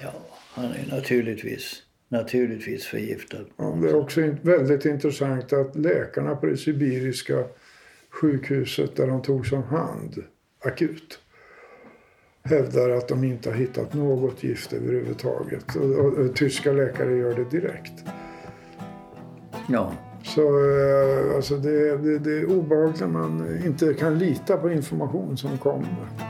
Ja. 0.00 0.12
Han 0.58 0.72
är 0.72 0.96
naturligtvis, 0.96 1.82
naturligtvis 2.08 2.84
förgiftad. 2.84 3.44
Ja, 3.56 3.78
det 3.82 3.88
är 3.88 3.94
också 3.94 4.20
väldigt 4.42 4.84
intressant 4.84 5.52
att 5.52 5.76
läkarna 5.76 6.36
på 6.36 6.46
det 6.46 6.56
sibiriska 6.56 7.44
sjukhuset 8.10 8.96
där 8.96 9.08
han 9.08 9.22
togs 9.22 9.52
om 9.52 9.62
hand 9.62 10.24
akut 10.64 11.18
hävdar 12.42 12.90
att 12.90 13.08
de 13.08 13.24
inte 13.24 13.50
har 13.50 13.56
hittat 13.56 13.94
något 13.94 14.42
gift 14.42 14.72
överhuvudtaget. 14.72 15.76
Och, 15.76 15.90
och, 15.90 16.18
och 16.18 16.36
tyska 16.36 16.72
läkare 16.72 17.16
gör 17.16 17.34
det 17.34 17.50
direkt. 17.50 18.04
Ja. 19.68 19.92
Så 20.22 20.40
eh, 20.40 21.36
alltså 21.36 21.56
det, 21.56 21.96
det, 21.96 22.18
det 22.18 22.38
är 22.38 22.50
obehagligt 22.50 23.00
när 23.00 23.08
man 23.08 23.62
inte 23.66 23.94
kan 23.94 24.18
lita 24.18 24.56
på 24.56 24.70
information 24.70 25.36
som 25.36 25.58
kommer. 25.58 26.27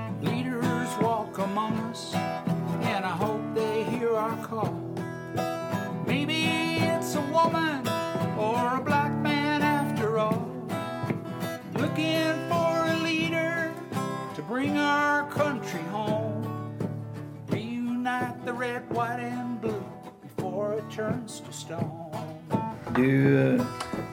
Du 22.97 23.39
eh, 23.39 23.63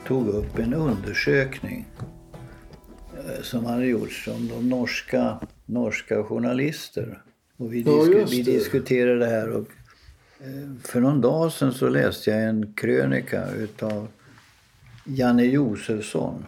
tog 0.08 0.28
upp 0.28 0.60
en 0.60 0.74
undersökning 0.74 1.86
eh, 3.18 3.42
som 3.42 3.66
hade 3.66 3.86
gjorts 3.86 4.28
om 4.28 4.48
de 4.48 4.70
norska, 4.70 5.40
norska 5.66 6.24
journalister. 6.24 7.22
Och 7.58 7.74
vi, 7.74 7.82
ja, 7.82 8.26
vi 8.30 8.42
diskuterade 8.42 9.20
det 9.20 9.26
här 9.26 9.50
och 9.50 9.68
eh, 10.40 10.76
för 10.84 11.00
någon 11.00 11.22
dag 11.22 11.52
sedan 11.52 11.74
så 11.74 11.90
läste 11.90 12.30
jag 12.30 12.44
en 12.44 12.74
krönika 12.74 13.52
utav 13.52 14.08
Janne 15.06 15.44
Josefsson 15.44 16.46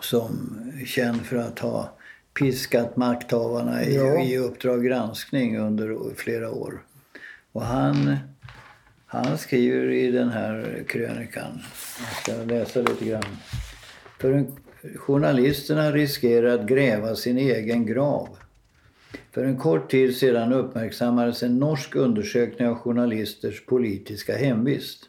som 0.00 0.58
är 0.80 0.86
känd 0.86 1.20
för 1.20 1.36
att 1.36 1.58
ha 1.58 1.96
piskat 2.34 2.96
makthavarna 2.96 3.84
i, 3.84 3.96
ja. 3.96 4.22
i 4.22 4.38
Uppdrag 4.38 4.84
granskning 4.84 5.58
under 5.58 6.14
flera 6.16 6.50
år. 6.50 6.82
Och 7.52 7.62
han, 7.62 8.16
han 9.10 9.38
skriver 9.38 9.90
i 9.90 10.10
den 10.10 10.28
här 10.28 10.84
krönikan, 10.88 11.62
jag 12.00 12.22
ska 12.22 12.44
läsa 12.54 12.80
lite 12.80 13.04
grann. 13.04 13.36
För 14.20 14.32
en, 14.32 14.56
journalisterna 14.96 15.92
riskerar 15.92 16.54
att 16.54 16.66
gräva 16.66 17.14
sin 17.14 17.38
egen 17.38 17.86
grav. 17.86 18.28
För 19.32 19.44
en 19.44 19.56
kort 19.56 19.90
tid 19.90 20.16
sedan 20.16 20.52
uppmärksammades 20.52 21.42
en 21.42 21.58
norsk 21.58 21.96
undersökning 21.96 22.68
av 22.68 22.74
journalisters 22.74 23.66
politiska 23.66 24.36
hemvist. 24.36 25.04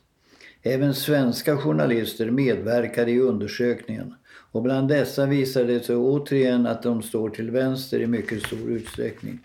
Även 0.63 0.93
svenska 0.93 1.57
journalister 1.57 2.31
medverkade 2.31 3.11
i 3.11 3.19
undersökningen 3.19 4.13
och 4.51 4.61
bland 4.61 4.87
dessa 4.87 5.25
visade 5.25 5.73
det 5.73 5.79
sig 5.79 5.95
återigen 5.95 6.67
att 6.67 6.83
de 6.83 7.01
står 7.01 7.29
till 7.29 7.51
vänster 7.51 7.99
i 7.99 8.07
mycket 8.07 8.43
stor 8.43 8.69
utsträckning. 8.69 9.39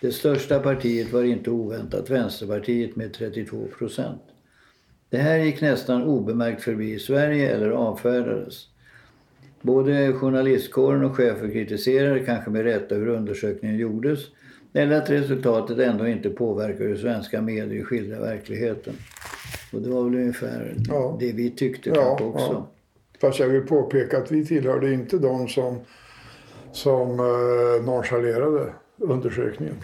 Det 0.00 0.12
största 0.12 0.60
partiet 0.60 1.12
var 1.12 1.22
inte 1.22 1.50
oväntat 1.50 2.10
Vänsterpartiet 2.10 2.96
med 2.96 3.12
32 3.12 3.64
procent. 3.78 4.22
Det 5.10 5.18
här 5.18 5.38
gick 5.38 5.60
nästan 5.60 6.02
obemärkt 6.02 6.62
förbi 6.62 6.92
i 6.92 6.98
Sverige 6.98 7.54
eller 7.54 7.70
avfärdades. 7.70 8.66
Både 9.60 10.12
journalistkåren 10.12 11.04
och 11.04 11.16
chefer 11.16 11.50
kritiserade, 11.50 12.20
kanske 12.20 12.50
med 12.50 12.62
rätta, 12.62 12.94
hur 12.94 13.08
undersökningen 13.08 13.78
gjordes 13.78 14.20
eller 14.72 14.96
att 14.96 15.10
resultatet 15.10 15.78
ändå 15.78 16.06
inte 16.06 16.30
påverkar 16.30 16.84
hur 16.84 16.96
svenska 16.96 17.42
medier 17.42 17.84
skildrar 17.84 18.20
verkligheten. 18.20 18.94
Och 19.72 19.82
det 19.82 19.90
var 19.90 20.04
väl 20.04 20.14
ungefär 20.14 20.74
ja. 20.88 21.16
det 21.20 21.32
vi 21.32 21.50
tyckte 21.50 21.90
ja, 21.90 22.18
också. 22.20 22.52
Ja. 22.52 22.70
Fast 23.20 23.38
jag 23.38 23.48
vill 23.48 23.62
påpeka 23.62 24.18
att 24.18 24.32
vi 24.32 24.46
tillhörde 24.46 24.92
inte 24.92 25.18
de 25.18 25.48
som, 25.48 25.78
som 26.72 27.20
eh, 27.20 27.84
nonchalerade 27.84 28.72
undersökningen. 28.98 29.76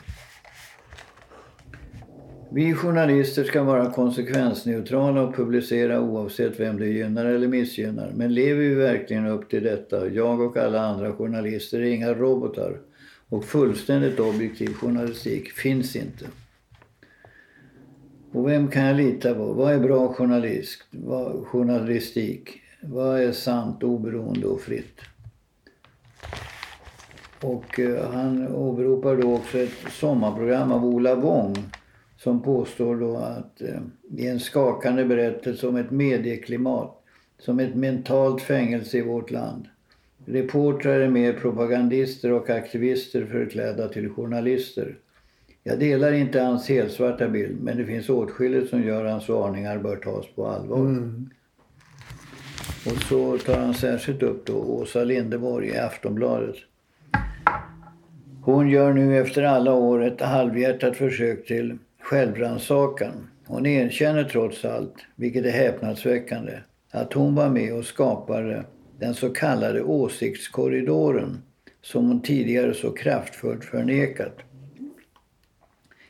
Vi 2.54 2.74
journalister 2.74 3.44
ska 3.44 3.62
vara 3.62 3.90
konsekvensneutrala 3.90 5.22
och 5.22 5.34
publicera 5.36 6.00
oavsett 6.00 6.60
vem 6.60 6.78
det 6.78 6.86
gynnar 6.86 7.24
eller 7.24 7.48
missgynnar. 7.48 8.12
Men 8.14 8.34
lever 8.34 8.60
vi 8.60 8.74
verkligen 8.74 9.26
upp 9.26 9.50
till 9.50 9.62
detta? 9.62 10.08
Jag 10.08 10.40
och 10.40 10.56
alla 10.56 10.80
andra 10.80 11.12
journalister 11.12 11.80
är 11.80 11.84
inga 11.84 12.14
robotar. 12.14 12.78
Och 13.28 13.44
fullständigt 13.44 14.20
objektiv 14.20 14.74
journalistik 14.74 15.52
finns 15.52 15.96
inte. 15.96 16.24
Och 18.34 18.48
vem 18.48 18.68
kan 18.68 18.82
jag 18.82 18.96
lita 18.96 19.34
på? 19.34 19.52
Vad 19.52 19.72
är 19.72 19.78
bra 19.78 20.08
journalist, 20.08 20.82
journalistik? 21.44 22.60
Vad 22.82 23.20
är 23.20 23.32
sant, 23.32 23.82
oberoende 23.82 24.46
och 24.46 24.60
fritt? 24.60 25.00
Och 27.42 27.80
eh, 27.80 28.10
han 28.10 28.54
åberopar 28.54 29.16
då 29.16 29.34
också 29.34 29.58
ett 29.58 29.72
sommarprogram 29.90 30.72
av 30.72 30.84
Ola 30.84 31.14
Wong 31.14 31.56
som 32.18 32.42
påstår 32.42 32.96
då 32.96 33.16
att 33.16 33.62
eh, 33.62 33.80
i 34.16 34.26
en 34.26 34.40
skakande 34.40 35.04
berättelse 35.04 35.66
om 35.66 35.76
ett 35.76 35.90
medieklimat 35.90 37.02
som 37.38 37.60
ett 37.60 37.74
mentalt 37.74 38.42
fängelse 38.42 38.98
i 38.98 39.02
vårt 39.02 39.30
land. 39.30 39.68
Reportrar 40.26 41.00
är 41.00 41.08
mer 41.08 41.32
propagandister 41.32 42.32
och 42.32 42.50
aktivister 42.50 43.24
förklädda 43.24 43.88
till 43.88 44.08
journalister. 44.08 44.98
Jag 45.64 45.78
delar 45.78 46.12
inte 46.12 46.40
hans 46.40 46.68
helsvarta 46.68 47.28
bild 47.28 47.62
men 47.62 47.76
det 47.76 47.84
finns 47.84 48.08
åtskilligt 48.08 48.70
som 48.70 48.82
gör 48.82 49.04
hans 49.04 49.28
varningar 49.28 49.78
bör 49.78 49.96
tas 49.96 50.26
på 50.34 50.46
allvar. 50.46 50.78
Mm. 50.78 51.30
Och 52.86 53.02
så 53.02 53.38
tar 53.38 53.58
han 53.58 53.74
särskilt 53.74 54.22
upp 54.22 54.46
då 54.46 54.54
Åsa 54.54 55.04
Linderborg 55.04 55.68
i 55.68 55.78
Aftonbladet. 55.78 56.56
Hon 58.42 58.68
gör 58.68 58.92
nu 58.92 59.20
efter 59.20 59.42
alla 59.42 59.74
år 59.74 60.04
ett 60.04 60.20
halvhjärtat 60.20 60.96
försök 60.96 61.46
till 61.46 61.78
självrannsakan. 62.00 63.12
Hon 63.46 63.66
erkänner 63.66 64.24
trots 64.24 64.64
allt, 64.64 64.94
vilket 65.16 65.46
är 65.46 65.50
häpnadsväckande, 65.50 66.52
att 66.90 67.12
hon 67.12 67.34
var 67.34 67.48
med 67.48 67.74
och 67.74 67.84
skapade 67.84 68.64
den 68.98 69.14
så 69.14 69.30
kallade 69.30 69.82
åsiktskorridoren 69.82 71.42
som 71.82 72.08
hon 72.08 72.22
tidigare 72.22 72.74
så 72.74 72.90
kraftfullt 72.90 73.64
förnekat. 73.64 74.36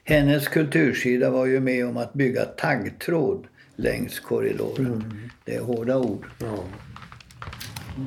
Hennes 0.04 0.48
kultursida 0.48 1.30
var 1.30 1.46
ju 1.46 1.60
med 1.60 1.86
om 1.86 1.96
att 1.96 2.12
bygga 2.12 2.44
taggtråd 2.44 3.46
längs 3.76 4.20
korridoren. 4.20 5.30
Det 5.44 5.54
är 5.54 5.60
hårda 5.60 5.98
ord. 5.98 6.26
Ja. 6.38 6.64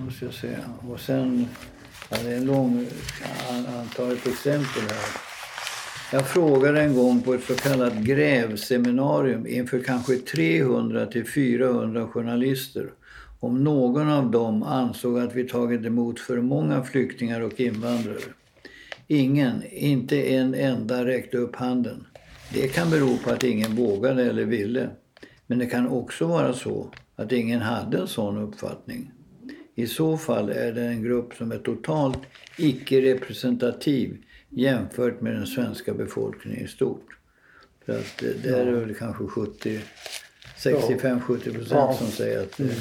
Måste 0.05 0.25
jag 0.25 0.33
säga. 0.33 0.59
Och 0.89 0.99
sen, 0.99 1.47
ja, 2.09 2.17
det 2.23 2.29
är 2.31 2.37
en 2.37 2.45
lång 2.45 2.85
an- 3.49 3.65
antalet 3.79 4.27
exempel 4.27 4.81
här. 4.81 5.21
Jag 6.11 6.27
frågade 6.27 6.81
en 6.81 6.95
gång 6.95 7.21
på 7.21 7.33
ett 7.33 7.43
så 7.43 7.55
kallat 7.55 7.93
grävseminarium 7.95 9.47
inför 9.47 9.79
kanske 9.79 10.15
300 10.15 11.05
till 11.05 11.27
400 11.27 12.07
journalister 12.07 12.89
om 13.39 13.63
någon 13.63 14.09
av 14.09 14.31
dem 14.31 14.63
ansåg 14.63 15.19
att 15.19 15.35
vi 15.35 15.43
tagit 15.43 15.85
emot 15.85 16.19
för 16.19 16.41
många 16.41 16.83
flyktingar 16.83 17.41
och 17.41 17.59
invandrare. 17.59 18.19
Ingen, 19.07 19.63
inte 19.69 20.33
en 20.33 20.53
enda 20.53 21.05
räckte 21.05 21.37
upp 21.37 21.55
handen. 21.55 22.07
Det 22.53 22.67
kan 22.67 22.89
bero 22.89 23.17
på 23.17 23.29
att 23.31 23.43
ingen 23.43 23.75
vågade 23.75 24.23
eller 24.23 24.45
ville. 24.45 24.89
Men 25.47 25.59
det 25.59 25.65
kan 25.65 25.87
också 25.87 26.27
vara 26.27 26.53
så 26.53 26.91
att 27.15 27.31
ingen 27.31 27.61
hade 27.61 27.97
en 27.97 28.07
sån 28.07 28.37
uppfattning. 28.37 29.11
I 29.75 29.87
så 29.87 30.17
fall 30.17 30.49
är 30.49 30.71
det 30.73 30.81
en 30.81 31.03
grupp 31.03 31.33
som 31.33 31.51
är 31.51 31.57
totalt 31.57 32.19
icke-representativ 32.57 34.17
jämfört 34.49 35.21
med 35.21 35.33
den 35.33 35.47
svenska 35.47 35.93
befolkningen 35.93 36.65
i 36.65 36.67
stort. 36.67 37.07
För 37.85 37.93
att 37.99 38.23
eh, 38.23 38.29
där 38.43 38.59
är 38.59 38.71
det 38.71 38.79
väl 38.79 38.95
kanske 38.95 39.23
70, 39.27 39.79
65-70 40.57 41.19
procent 41.53 41.71
Ja. 41.71 41.93
som 41.93 42.07
säger 42.07 42.41
att, 42.41 42.57
det, 42.57 42.75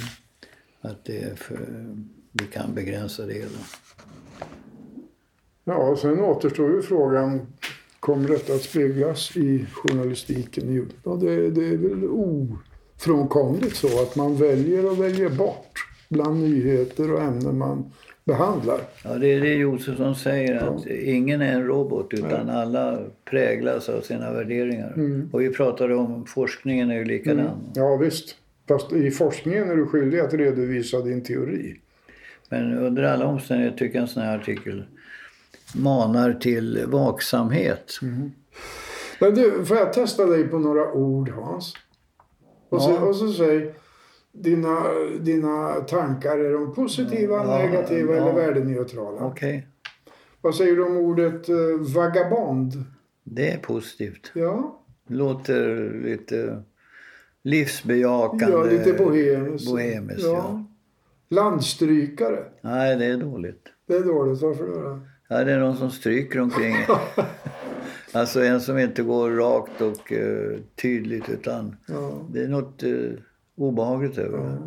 att 0.80 1.04
det 1.04 1.38
för, 1.38 1.58
vi 2.32 2.44
kan 2.52 2.74
begränsa 2.74 3.26
det 3.26 3.34
hela. 3.34 3.58
Ja, 5.64 5.76
och 5.76 5.98
sen 5.98 6.20
återstår 6.20 6.70
ju 6.70 6.82
frågan, 6.82 7.46
kommer 8.00 8.28
detta 8.28 8.54
att 8.54 8.62
speglas 8.62 9.36
i 9.36 9.66
journalistiken? 9.72 10.64
Jo, 10.66 10.84
Ja, 11.04 11.10
det, 11.10 11.50
det 11.50 11.66
är 11.68 11.76
väl 11.76 12.08
ofrånkomligt 12.08 13.76
så 13.76 14.02
att 14.02 14.16
man 14.16 14.36
väljer 14.36 14.90
och 14.90 15.02
väljer 15.02 15.30
bort 15.30 15.86
bland 16.08 16.40
nyheter 16.40 17.12
och 17.12 17.22
ämnen 17.22 17.58
man 17.58 17.92
behandlar. 18.24 18.80
Ja, 19.04 19.14
det 19.14 19.32
är 19.32 19.40
det 19.40 19.54
Josefsson 19.54 20.14
säger, 20.14 20.56
att 20.56 20.86
ingen 20.86 21.42
är 21.42 21.52
en 21.52 21.66
robot 21.66 22.14
utan 22.14 22.50
alla 22.50 22.98
präglas 23.24 23.88
av 23.88 24.00
sina 24.00 24.32
värderingar. 24.32 24.92
Mm. 24.96 25.28
Och 25.32 25.40
vi 25.40 25.50
pratade 25.50 25.94
om 25.94 26.26
forskningen 26.26 26.90
är 26.90 26.94
ju 26.94 27.04
likadan. 27.04 27.72
Ja, 27.74 27.96
visst. 27.96 28.36
Fast 28.68 28.92
i 28.92 29.10
forskningen 29.10 29.70
är 29.70 29.76
du 29.76 29.86
skyldig 29.86 30.20
att 30.20 30.34
redovisa 30.34 31.00
din 31.00 31.22
teori. 31.22 31.80
Men 32.48 32.78
under 32.78 33.02
alla 33.02 33.26
omständigheter 33.26 33.78
tycker 33.78 33.94
jag 33.94 34.02
en 34.02 34.08
sån 34.08 34.22
här 34.22 34.38
artikel 34.38 34.84
manar 35.74 36.32
till 36.32 36.84
vaksamhet. 36.86 37.92
Men 39.20 39.34
du, 39.34 39.64
får 39.64 39.76
jag 39.76 39.92
testa 39.92 40.26
dig 40.26 40.48
på 40.48 40.58
några 40.58 40.92
ord 40.92 41.28
Hans? 41.28 41.74
Och, 42.68 42.82
så, 42.82 42.90
Ja. 42.90 42.98
och 43.00 43.16
så 43.16 43.32
säg 43.32 43.74
dina, 44.32 44.82
dina 45.20 45.72
tankar, 45.74 46.38
är 46.38 46.52
de 46.52 46.74
positiva, 46.74 47.34
Ja, 47.36 47.58
negativa 47.58 48.14
ja. 48.16 48.22
eller 48.22 48.32
värdeneutrala? 48.34 49.20
Okej, 49.26 49.66
Vad 50.40 50.54
säger 50.54 50.76
du 50.76 50.84
om 50.84 50.96
ordet 50.96 51.48
eh, 51.48 51.56
vagabond? 51.94 52.84
det 53.24 53.50
är 53.50 53.58
positivt. 53.58 54.30
Ja, 54.34 54.80
Låter 55.08 55.90
lite 56.04 56.62
livsbejakande. 57.42 58.44
ja 58.56 58.62
lite 58.64 58.92
bohemiskt. 58.92 59.70
bohemiskt, 59.70 60.22
ja. 60.26 60.64
Landstrykare, 61.28 62.44
Nej, 62.60 62.96
det 62.96 63.04
är 63.04 63.16
dåligt. 63.16 63.64
det 63.86 63.94
är 63.94 64.00
dåligt. 64.04 64.42
Varför 64.42 64.66
då? 64.66 65.00
Ja, 65.34 65.44
det 65.44 65.52
är 65.52 65.58
någon 65.58 65.76
som 65.76 65.90
stryker 65.90 66.40
omkring. 66.40 66.76
alltså 68.12 68.44
en 68.44 68.60
som 68.60 68.78
inte 68.78 69.02
går 69.02 69.30
rakt 69.30 69.80
och 69.80 70.12
eh, 70.12 70.58
tydligt 70.82 71.28
utan 71.28 71.76
Ja. 71.86 72.26
det 72.32 72.40
är 72.42 72.48
något 72.48 72.82
eh, 72.82 72.90
obehagligt 73.56 74.18
över 74.18 74.38
det. 74.38 74.58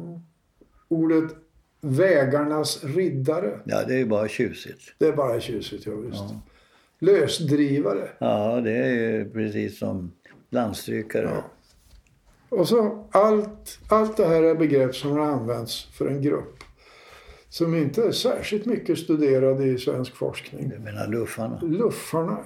Ordet 0.88 1.32
vägarnas 1.82 2.84
riddare, 2.84 3.60
Ja, 3.66 3.84
det 3.88 3.94
är 3.94 3.98
ju 3.98 4.06
bara 4.06 4.28
tjusigt. 4.28 4.82
det 4.98 5.08
är 5.08 5.14
bara 5.14 5.40
tjusigt. 5.40 5.86
Ja, 5.86 5.92
visst. 5.96 6.24
Lösdrivare. 7.00 8.10
Ja, 8.20 8.62
det 8.64 8.72
är 8.78 8.94
ju 8.94 9.30
precis 9.32 9.80
som 9.80 10.12
landstrykare. 10.50 11.30
Ja. 11.36 11.44
Och 12.58 12.68
så 12.68 13.08
allt, 13.12 13.80
allt 13.90 14.18
det 14.18 14.26
här 14.28 14.44
är 14.44 14.56
begrepp 14.56 14.96
som 14.96 15.12
har 15.12 15.20
använts 15.20 15.84
för 15.98 16.08
en 16.08 16.22
grupp 16.22 16.64
som 17.50 17.76
inte 17.76 18.04
är 18.04 18.12
särskilt 18.12 18.66
mycket 18.66 19.00
studerad 19.00 19.62
i 19.62 19.78
svensk 19.78 20.16
forskning. 20.16 20.72
Jag 20.74 20.82
menar 20.82 21.08
luffarna. 21.08 21.60
Luffarna. 21.62 22.38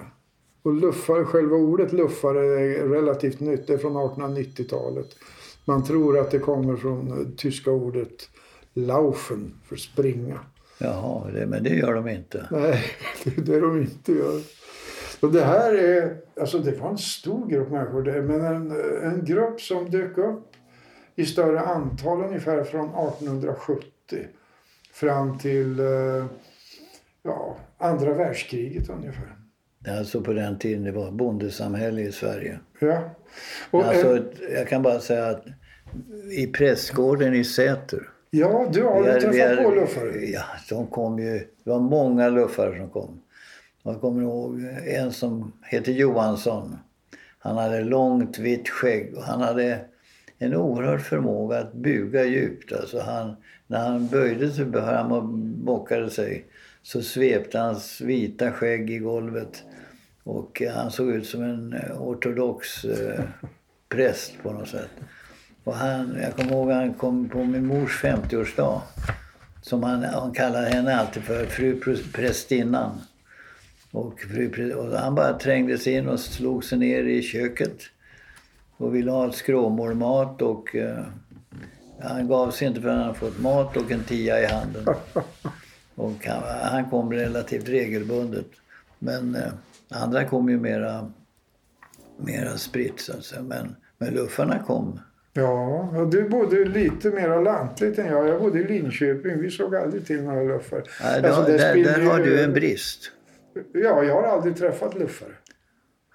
Och 0.64 0.74
luffare, 0.74 1.26
själva 1.26 1.56
ordet 1.56 1.94
luffare 1.94 2.62
är 2.62 2.88
relativt 2.88 3.40
nytt, 3.40 3.68
det 3.68 3.74
är 3.74 3.78
från 3.78 3.98
1890-talet. 3.98 5.08
Man 5.66 5.84
tror 5.84 6.20
att 6.20 6.32
det 6.32 6.40
kommer 6.40 6.76
från 6.76 7.08
eh, 7.12 7.28
tyska 7.38 7.72
ordet 7.72 8.30
laufen, 8.74 9.54
för 9.66 9.76
springa. 9.76 10.40
Jaha, 10.78 11.32
det, 11.32 11.46
men 11.46 11.64
det 11.64 11.70
gör 11.70 11.94
de 11.94 12.08
inte. 12.08 12.48
Nej, 12.52 12.84
det 13.24 13.38
är 13.38 13.42
det 13.42 13.60
de 13.60 13.82
inte 13.82 14.12
gör. 14.12 14.42
Och 15.20 15.32
det 15.32 15.44
här 15.44 15.74
är, 15.74 16.18
alltså 16.40 16.60
det 16.60 16.72
var 16.72 16.90
en 16.90 16.98
stor 16.98 17.48
grupp 17.48 17.72
människor 17.72 18.04
det, 18.04 18.22
men 18.22 18.42
en, 18.46 18.72
en 19.04 19.26
grupp 19.26 19.62
som 19.62 19.92
dök 19.92 20.18
upp 20.18 20.48
i 21.16 21.26
större 21.26 21.60
antal 21.60 22.24
ungefär 22.24 22.64
från 22.64 22.86
1870 22.86 24.28
fram 24.94 25.38
till 25.38 25.80
eh, 25.80 26.26
ja, 27.24 27.58
andra 27.78 28.14
världskriget 28.14 28.90
ungefär. 28.90 29.36
Alltså 30.00 30.22
på 30.22 30.34
den 30.34 30.60
tiden 30.60 30.84
det 30.84 30.92
var 30.92 31.12
bondesamhälle 31.12 32.02
i 32.02 32.12
Sverige. 32.12 32.60
Ja. 32.80 33.10
Och, 33.72 33.84
Alltså, 33.86 34.18
ett- 34.18 34.40
jag 34.54 34.68
kan 34.68 34.82
bara 34.82 35.00
säga 35.00 35.28
att 35.28 35.44
i 36.38 36.48
prästgården 36.48 37.34
i 37.36 37.44
Säter. 37.44 38.10
ja, 38.30 38.70
du 38.74 38.84
har 38.84 39.04
vi 39.04 39.10
träffat 39.22 39.36
är- 39.36 39.64
på 39.64 39.72
luffare. 39.72 40.26
Ja, 40.26 40.44
de 40.70 40.88
kom 40.88 41.20
ju. 41.20 41.40
Det 41.64 41.70
var 41.70 41.80
många 41.80 42.30
luffare 42.30 42.78
som 42.78 42.90
kom. 42.90 43.22
Jag 43.84 44.02
kommer 44.02 44.22
ihåg 44.22 44.62
en 44.88 45.12
som 45.12 45.52
heter 45.66 45.92
Johansson. 45.92 46.78
Han 47.40 47.58
hade 47.58 47.82
långt 47.84 48.38
vitt 48.40 48.70
skägg 48.70 49.14
och 49.18 49.24
han 49.24 49.42
hade 49.42 49.80
en 50.42 50.56
oerhörd 50.56 51.02
förmåga 51.02 51.60
att 51.60 51.74
buga 51.74 52.26
djupt. 52.26 52.74
Alltså 52.74 53.00
han, 53.00 53.36
när 53.68 53.88
han 53.88 54.08
böjde 54.08 54.52
sig 54.52 54.72
fram 54.72 55.12
och 55.12 55.24
bockade 55.64 56.10
sig 56.10 56.46
så 56.84 57.02
svepte 57.02 57.60
hans 57.60 58.02
vita 58.02 58.52
skägg 58.52 58.90
i 58.90 58.98
golvet. 58.98 59.64
Och 60.24 60.62
han 60.76 60.92
såg 60.92 61.10
ut 61.10 61.28
som 61.28 61.44
en 61.44 61.74
eh, 61.74 62.02
ortodox 62.02 62.86
eh, 62.86 63.24
präst 63.90 64.34
på 64.44 64.52
något 64.52 64.68
sätt. 64.68 64.90
Och 65.64 65.76
han, 65.76 66.18
jag 66.22 66.36
kommer 66.36 66.52
ihåg 66.52 66.72
han 66.72 66.94
kom 66.94 67.30
på 67.30 67.44
min 67.44 67.66
mors 67.66 68.04
50-årsdag. 68.04 68.82
Som 69.62 69.84
han, 69.84 70.04
han 70.04 70.32
kallade 70.32 70.70
henne 70.70 70.96
alltid 70.96 71.24
för 71.24 71.46
fru 71.46 71.80
pr- 71.80 72.14
prästinnan. 72.14 73.02
Och, 73.92 74.20
fru, 74.20 74.74
och 74.74 75.00
han 75.00 75.16
bara 75.16 75.34
trängde 75.34 75.78
sig 75.78 75.94
in 75.94 76.08
och 76.08 76.20
slog 76.20 76.64
sig 76.64 76.78
ner 76.78 77.04
i 77.04 77.22
köket. 77.22 77.82
Och 78.82 78.96
ville 78.96 79.12
ha 79.12 79.30
ett 79.30 79.36
skråmålmat 79.36 80.42
och 80.42 80.76
eh, 80.76 81.06
han 82.00 82.28
gav 82.28 82.52
sig 82.52 82.68
inte 82.68 82.82
förrän 82.82 83.00
han 83.00 83.16
fått 83.16 83.40
mat 83.40 83.78
och 83.78 83.92
en 83.92 84.04
tia 84.04 84.42
i 84.42 84.46
handen. 84.46 84.86
Och 85.96 86.26
han, 86.26 86.44
han 86.62 86.90
kom 86.90 87.14
relativt 87.14 87.70
regelbundet. 87.70 88.48
Men 89.00 89.36
eh, 89.36 89.52
andra 89.90 90.26
kom 90.26 90.50
ju 90.50 90.60
mera, 90.60 91.12
mera 92.18 92.58
spritt 92.58 93.00
så 93.00 93.14
att 93.14 93.24
säga. 93.24 93.42
Men, 93.42 93.76
men 93.98 94.14
luffarna 94.14 94.64
kom. 94.64 95.00
Ja, 95.34 95.90
och 95.96 96.10
du 96.10 96.30
bodde 96.30 96.66
lite 96.66 97.12
mer 97.12 97.44
lantligt 97.44 98.00
än 98.00 98.06
jag. 98.08 98.28
Jag 98.28 98.42
bodde 98.42 98.60
i 98.60 98.68
Linköping. 98.68 99.42
Vi 99.42 99.52
såg 99.52 99.76
aldrig 99.76 100.06
till 100.06 100.24
några 100.24 100.44
luffare. 100.44 100.84
Nej, 101.04 101.22
då, 101.22 101.28
Alltså, 101.28 101.52
där, 101.52 101.84
där 101.84 102.02
har 102.02 102.20
du 102.20 102.44
en 102.44 102.54
brist. 102.54 103.12
Ja, 103.74 104.04
jag 104.04 104.16
har 104.16 104.24
aldrig 104.24 104.56
träffat 104.56 105.00
luffare. 105.00 105.34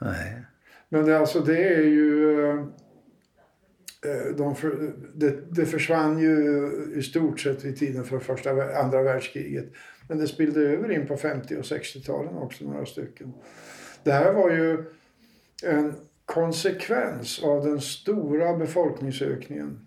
Nej. 0.00 0.42
Men 0.88 1.06
det, 1.06 1.18
alltså, 1.18 1.40
det 1.40 1.58
är 1.74 1.82
ju... 1.82 2.40
eh, 2.50 2.58
eh, 4.10 4.36
De 4.36 4.54
det, 5.14 5.36
det 5.50 5.66
försvann 5.66 6.18
ju 6.18 6.70
i 6.96 7.02
stort 7.02 7.40
sett 7.40 7.64
vid 7.64 7.76
tiden 7.78 8.04
för 8.04 8.18
första, 8.18 8.50
andra 8.80 9.02
världskriget. 9.02 9.66
Men 10.08 10.18
det 10.18 10.26
spillde 10.26 10.60
över 10.60 10.92
in 10.92 11.06
på 11.06 11.16
50 11.16 11.56
och 11.56 11.62
60-talen 11.62 12.36
också, 12.36 12.64
några 12.64 12.86
stycken. 12.86 13.32
Det 14.02 14.12
här 14.12 14.32
var 14.32 14.50
ju 14.50 14.84
en 15.64 15.94
konsekvens 16.24 17.42
av 17.44 17.64
den 17.64 17.80
stora 17.80 18.56
befolkningsökningen 18.56 19.86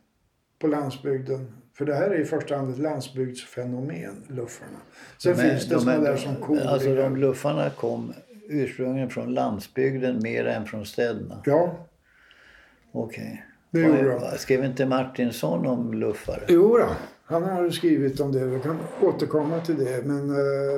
på 0.59 0.67
landsbygden. 0.67 1.51
För 1.73 1.85
det 1.85 1.95
här 1.95 2.09
är 2.09 2.19
i 2.19 2.25
första 2.25 2.55
hand 2.57 2.71
ett 2.73 2.79
landsbygdsfenomen, 2.79 4.23
luffarna. 4.27 4.77
Sen 5.17 5.31
är- 5.31 5.35
finns 5.49 5.65
det 5.67 5.75
de 5.75 5.81
sådana 5.81 6.03
där 6.03 6.15
som 6.17 6.35
kor. 6.35 6.59
Alltså 6.61 6.95
de 6.95 7.17
luffarna 7.17 7.69
kom 7.69 8.13
ursprungligen 8.49 9.09
från 9.09 9.33
landsbygden 9.33 10.19
mer 10.23 10.45
än 10.45 10.65
från 10.65 10.85
städerna. 10.85 11.41
Ja, 11.45 11.85
Okej. 12.91 13.45
det 13.71 13.81
Vad- 13.81 13.89
gjorde 13.97 14.09
de. 14.09 14.21
vad- 14.21 14.39
Skrev 14.39 14.65
inte 14.65 14.85
Martinsson 14.85 15.67
om 15.67 15.93
luffare? 15.93 16.43
Jo 16.47 16.77
då, 16.77 16.87
han 17.25 17.43
har 17.43 17.69
skrivit 17.69 18.19
om 18.19 18.31
det. 18.31 18.45
Vi 18.45 18.59
kan 18.59 18.77
återkomma 19.01 19.59
till 19.59 19.77
det. 19.85 20.05
Men 20.05 20.29
eh, 20.29 20.75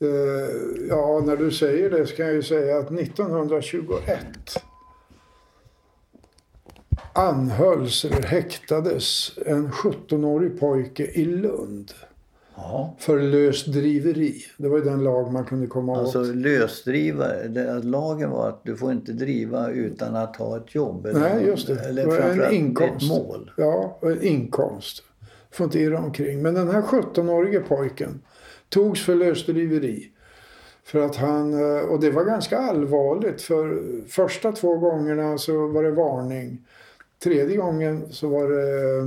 eh, 0.00 0.48
ja, 0.88 1.22
när 1.26 1.36
du 1.36 1.50
säger 1.50 1.90
det 1.90 2.06
så 2.06 2.16
kan 2.16 2.26
jag 2.26 2.34
ju 2.34 2.42
säga 2.42 2.78
att 2.78 2.90
1921 2.90 4.62
anhölls 7.12 8.04
eller 8.04 8.22
häktades 8.22 9.38
en 9.46 9.72
17-årig 9.72 10.60
pojke 10.60 11.04
i 11.04 11.24
Lund 11.24 11.92
Ja. 12.56 12.94
för 12.98 13.18
lösdriveri. 13.20 14.34
Det 14.56 14.68
var 14.68 14.78
ju 14.78 14.84
den 14.84 15.04
lag 15.04 15.32
man 15.32 15.44
kunde 15.44 15.66
komma 15.66 15.98
Alltså 15.98 16.20
åt. 16.20 16.26
lösdrivare, 16.36 17.48
det, 17.48 17.82
lagen 17.82 18.30
var 18.30 18.48
att 18.48 18.64
du 18.64 18.76
får 18.76 18.92
inte 18.92 19.12
driva 19.12 19.70
utan 19.70 20.16
att 20.16 20.36
ha 20.36 20.56
ett 20.56 20.74
jobb. 20.74 21.06
Eller, 21.06 21.20
Nej, 21.20 21.46
just 21.46 21.66
det. 21.66 21.80
Eller 21.88 22.06
var 22.06 22.16
en 22.16 22.22
framförallt 22.22 22.52
inkomst. 22.54 23.02
ett 23.02 23.08
mål. 23.08 23.50
Ja, 23.56 23.98
en 24.02 24.22
inkomst. 24.22 25.02
Får 25.50 25.64
inte 25.64 25.78
irra 25.78 25.98
omkring. 25.98 26.42
Men 26.42 26.54
den 26.54 26.70
här 26.70 26.82
17-årige 26.82 27.60
pojken 27.60 28.20
togs 28.68 29.04
för 29.04 29.14
lösdriveri. 29.14 30.10
För 30.84 31.00
att 31.00 31.16
han, 31.16 31.54
eh, 31.54 31.78
och 31.84 32.00
det 32.00 32.10
var 32.10 32.24
ganska 32.24 32.58
allvarligt 32.58 33.42
för 33.42 33.82
första 34.08 34.52
två 34.52 34.76
gångerna 34.78 35.38
så 35.38 35.66
var 35.66 35.82
det 35.82 35.90
varning. 35.90 36.66
Tredje 37.24 37.56
gången 37.56 38.12
så 38.12 38.28
var 38.28 38.48
det 38.48 38.98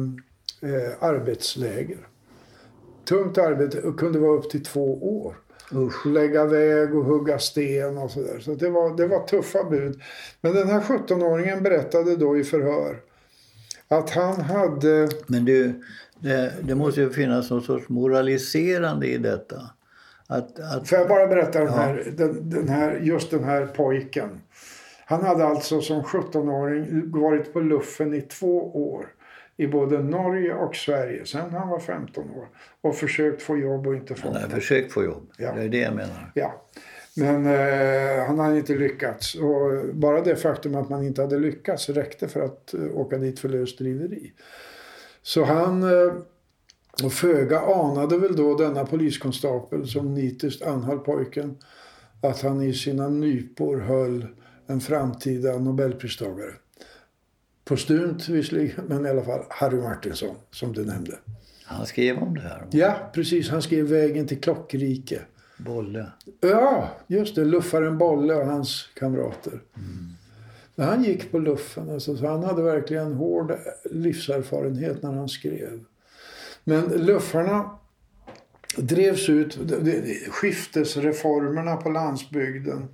eh, 0.75 0.91
arbetsläger. 0.99 1.97
Tungt 3.09 3.37
arbete 3.37 3.81
och 3.81 3.99
kunde 3.99 4.19
vara 4.19 4.37
upp 4.37 4.49
till 4.49 4.63
två 4.63 5.19
år. 5.21 5.35
Usch. 5.73 6.05
Lägga 6.05 6.45
väg 6.45 6.95
och 6.95 7.05
hugga 7.05 7.39
sten 7.39 7.97
och 7.97 8.11
sådär. 8.11 8.39
Så 8.39 8.55
det 8.55 8.69
var, 8.69 8.97
det 8.97 9.07
var 9.07 9.27
tuffa 9.27 9.63
bud. 9.63 10.01
Men 10.41 10.53
den 10.53 10.67
här 10.67 10.79
17-åringen 10.79 11.61
berättade 11.61 12.15
då 12.15 12.37
i 12.37 12.43
förhör 12.43 12.99
att 13.87 14.09
han 14.09 14.41
hade... 14.41 15.09
Men 15.27 15.45
du, 15.45 15.83
det, 16.19 16.53
det 16.61 16.75
måste 16.75 17.01
ju 17.01 17.09
finnas 17.09 17.49
någon 17.49 17.61
sorts 17.61 17.89
moraliserande 17.89 19.07
i 19.07 19.17
detta. 19.17 19.61
Att, 20.27 20.59
att, 20.59 20.89
Får 20.89 20.97
jag 20.97 21.07
bara 21.07 21.27
berätta 21.27 21.59
den 21.59 21.73
här, 21.73 22.13
den, 22.17 22.49
den 22.49 22.69
här, 22.69 22.99
just 23.01 23.31
den 23.31 23.43
här 23.43 23.65
pojken. 23.65 24.29
Han 25.05 25.23
hade 25.23 25.45
alltså 25.45 25.81
som 25.81 26.03
17-åring 26.03 27.11
varit 27.11 27.53
på 27.53 27.59
luffen 27.59 28.13
i 28.13 28.21
två 28.21 28.91
år. 28.91 29.07
I 29.59 29.67
både 29.67 30.03
Norge 30.03 30.53
och 30.53 30.75
Sverige 30.75 31.25
sen 31.25 31.51
han 31.51 31.69
var 31.69 31.79
15 31.79 32.29
år. 32.29 32.47
Och 32.81 32.95
försökt 32.95 33.41
få 33.41 33.57
jobb 33.57 33.87
och 33.87 33.95
inte 33.95 34.15
fått 34.15 34.33
han 34.33 34.41
har 34.41 34.49
försökt 34.49 34.91
få 34.91 35.03
jobb. 35.03 35.31
Ja. 35.37 35.53
Det 35.55 35.61
är 35.61 35.69
det 35.69 35.77
jag 35.77 35.95
menar. 35.95 36.31
Ja. 36.35 36.65
Men 37.15 37.45
eh, 37.45 38.25
han 38.25 38.39
hade 38.39 38.57
inte 38.57 38.75
lyckats. 38.75 39.35
Och 39.35 39.95
bara 39.95 40.21
det 40.21 40.35
faktum 40.35 40.75
att 40.75 40.89
man 40.89 41.03
inte 41.03 41.21
hade 41.21 41.39
lyckats 41.39 41.89
räckte 41.89 42.27
för 42.27 42.41
att 42.41 42.73
eh, 42.73 42.97
åka 42.97 43.17
dit 43.17 43.39
för 43.39 43.49
lösdriveri. 43.49 44.33
Så 45.21 45.43
han, 45.43 45.83
eh, 45.83 46.13
och 47.03 47.13
föga 47.13 47.59
anade 47.59 48.17
väl 48.17 48.35
då 48.35 48.55
denna 48.55 48.85
poliskonstapel 48.85 49.87
som 49.87 50.13
nitiskt 50.13 50.61
anhöll 50.61 50.99
pojken 50.99 51.57
att 52.21 52.41
han 52.41 52.61
i 52.61 52.73
sina 52.73 53.09
nypor 53.09 53.77
höll 53.77 54.27
en 54.67 54.81
framtida 54.81 55.57
nobelpristagare. 55.57 56.53
Postumt 57.69 58.29
visserligen, 58.29 58.85
men 58.87 59.05
i 59.05 59.09
alla 59.09 59.23
fall 59.23 59.45
Harry 59.49 59.81
Martinsson 59.81 60.35
som 60.51 60.73
du 60.73 60.85
nämnde. 60.85 61.19
Han 61.63 61.85
skrev 61.85 62.17
om 62.17 62.35
det 62.35 62.41
här. 62.41 62.67
Ja, 62.71 63.11
precis. 63.13 63.49
Han 63.49 63.61
skrev 63.61 63.85
Vägen 63.85 64.27
till 64.27 64.41
klockrike. 64.41 65.21
Bolle. 65.57 66.05
Ja, 66.41 66.89
just 67.07 67.35
det. 67.35 67.45
Luffaren 67.45 67.97
Bolle 67.97 68.33
och 68.33 68.45
hans 68.45 68.89
kamrater. 68.93 69.61
Men 70.75 70.87
han 70.87 71.03
gick 71.03 71.31
på 71.31 71.39
luffen. 71.39 71.89
Alltså, 71.89 72.17
så 72.17 72.27
han 72.27 72.43
hade 72.43 72.61
verkligen 72.61 73.13
hård 73.13 73.53
livserfarenhet 73.91 75.03
när 75.03 75.11
han 75.11 75.29
skrev. 75.29 75.83
Men 76.63 76.83
luffarna 76.85 77.69
drevs 78.77 79.29
ut. 79.29 79.59
Skiftesreformerna 80.29 81.75
på 81.75 81.89
landsbygden 81.89 82.87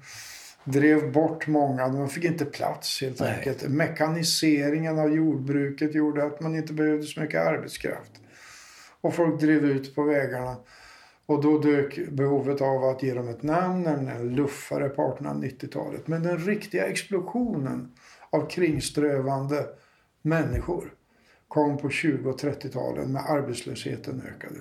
drev 0.66 1.12
bort 1.12 1.48
många. 1.48 1.88
De 1.88 2.10
fick 2.10 2.24
inte 2.24 2.46
plats 2.46 3.02
helt 3.02 3.20
Nej. 3.20 3.38
enkelt. 3.38 3.70
Mekaniseringen 3.70 5.00
av 5.00 5.16
jordbruket 5.16 5.96
gjorde 5.96 6.24
att 6.24 6.42
man 6.42 6.56
inte 6.56 6.74
behövde 6.74 7.04
så 7.04 7.20
mycket 7.20 7.42
arbetskraft. 7.42 8.12
Och 9.02 9.14
folk 9.14 9.42
drev 9.42 9.66
ut 9.66 9.96
på 9.96 10.04
vägarna. 10.04 10.56
Och 11.26 11.42
då 11.42 11.60
dök 11.60 12.10
behovet 12.12 12.62
av 12.62 12.84
att 12.84 13.04
ge 13.04 13.14
dem 13.14 13.28
ett 13.28 13.44
namn, 13.44 13.84
nämligen 13.84 14.36
luffare 14.36 14.90
på 14.90 15.18
1890-talet. 15.20 16.08
Men 16.08 16.24
den 16.24 16.38
riktiga 16.38 16.86
explosionen 16.86 17.92
av 18.30 18.50
kringströvande 18.50 19.66
människor 20.22 20.94
kom 21.48 21.78
på 21.78 21.90
20 21.90 22.30
och 22.30 22.40
30-talen 22.40 23.14
när 23.14 23.20
arbetslösheten 23.20 24.22
ökade. 24.36 24.60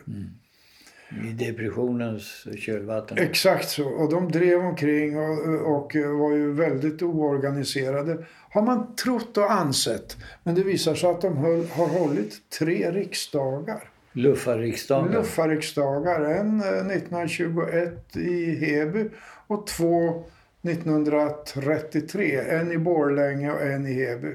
I 1.22 1.32
depressionens 1.32 2.46
kölvatten. 2.58 3.18
Exakt 3.18 3.68
så. 3.68 3.88
Och 3.88 4.10
de 4.10 4.32
drev 4.32 4.58
omkring 4.58 5.18
och, 5.18 5.76
och 5.76 5.96
var 5.96 6.32
ju 6.32 6.52
väldigt 6.52 7.02
oorganiserade. 7.02 8.24
Har 8.50 8.62
man 8.62 8.96
trott 8.96 9.36
och 9.36 9.52
ansett. 9.52 10.16
Men 10.42 10.54
det 10.54 10.62
visar 10.62 10.94
sig 10.94 11.10
att 11.10 11.20
de 11.20 11.36
höll, 11.36 11.66
har 11.66 11.88
hållit 11.88 12.50
tre 12.58 12.90
riksdagar. 12.90 13.90
Luffarriksdagen. 14.12 15.12
Luffarriksdagar. 15.12 16.20
En 16.20 16.60
eh, 16.60 16.66
1921 16.66 18.16
i 18.16 18.54
Heby 18.54 19.08
och 19.46 19.66
två 19.66 20.24
1933. 20.62 22.40
En 22.40 22.72
i 22.72 22.78
Borlänge 22.78 23.52
och 23.52 23.62
en 23.62 23.86
i 23.86 23.92
Heby. 23.92 24.34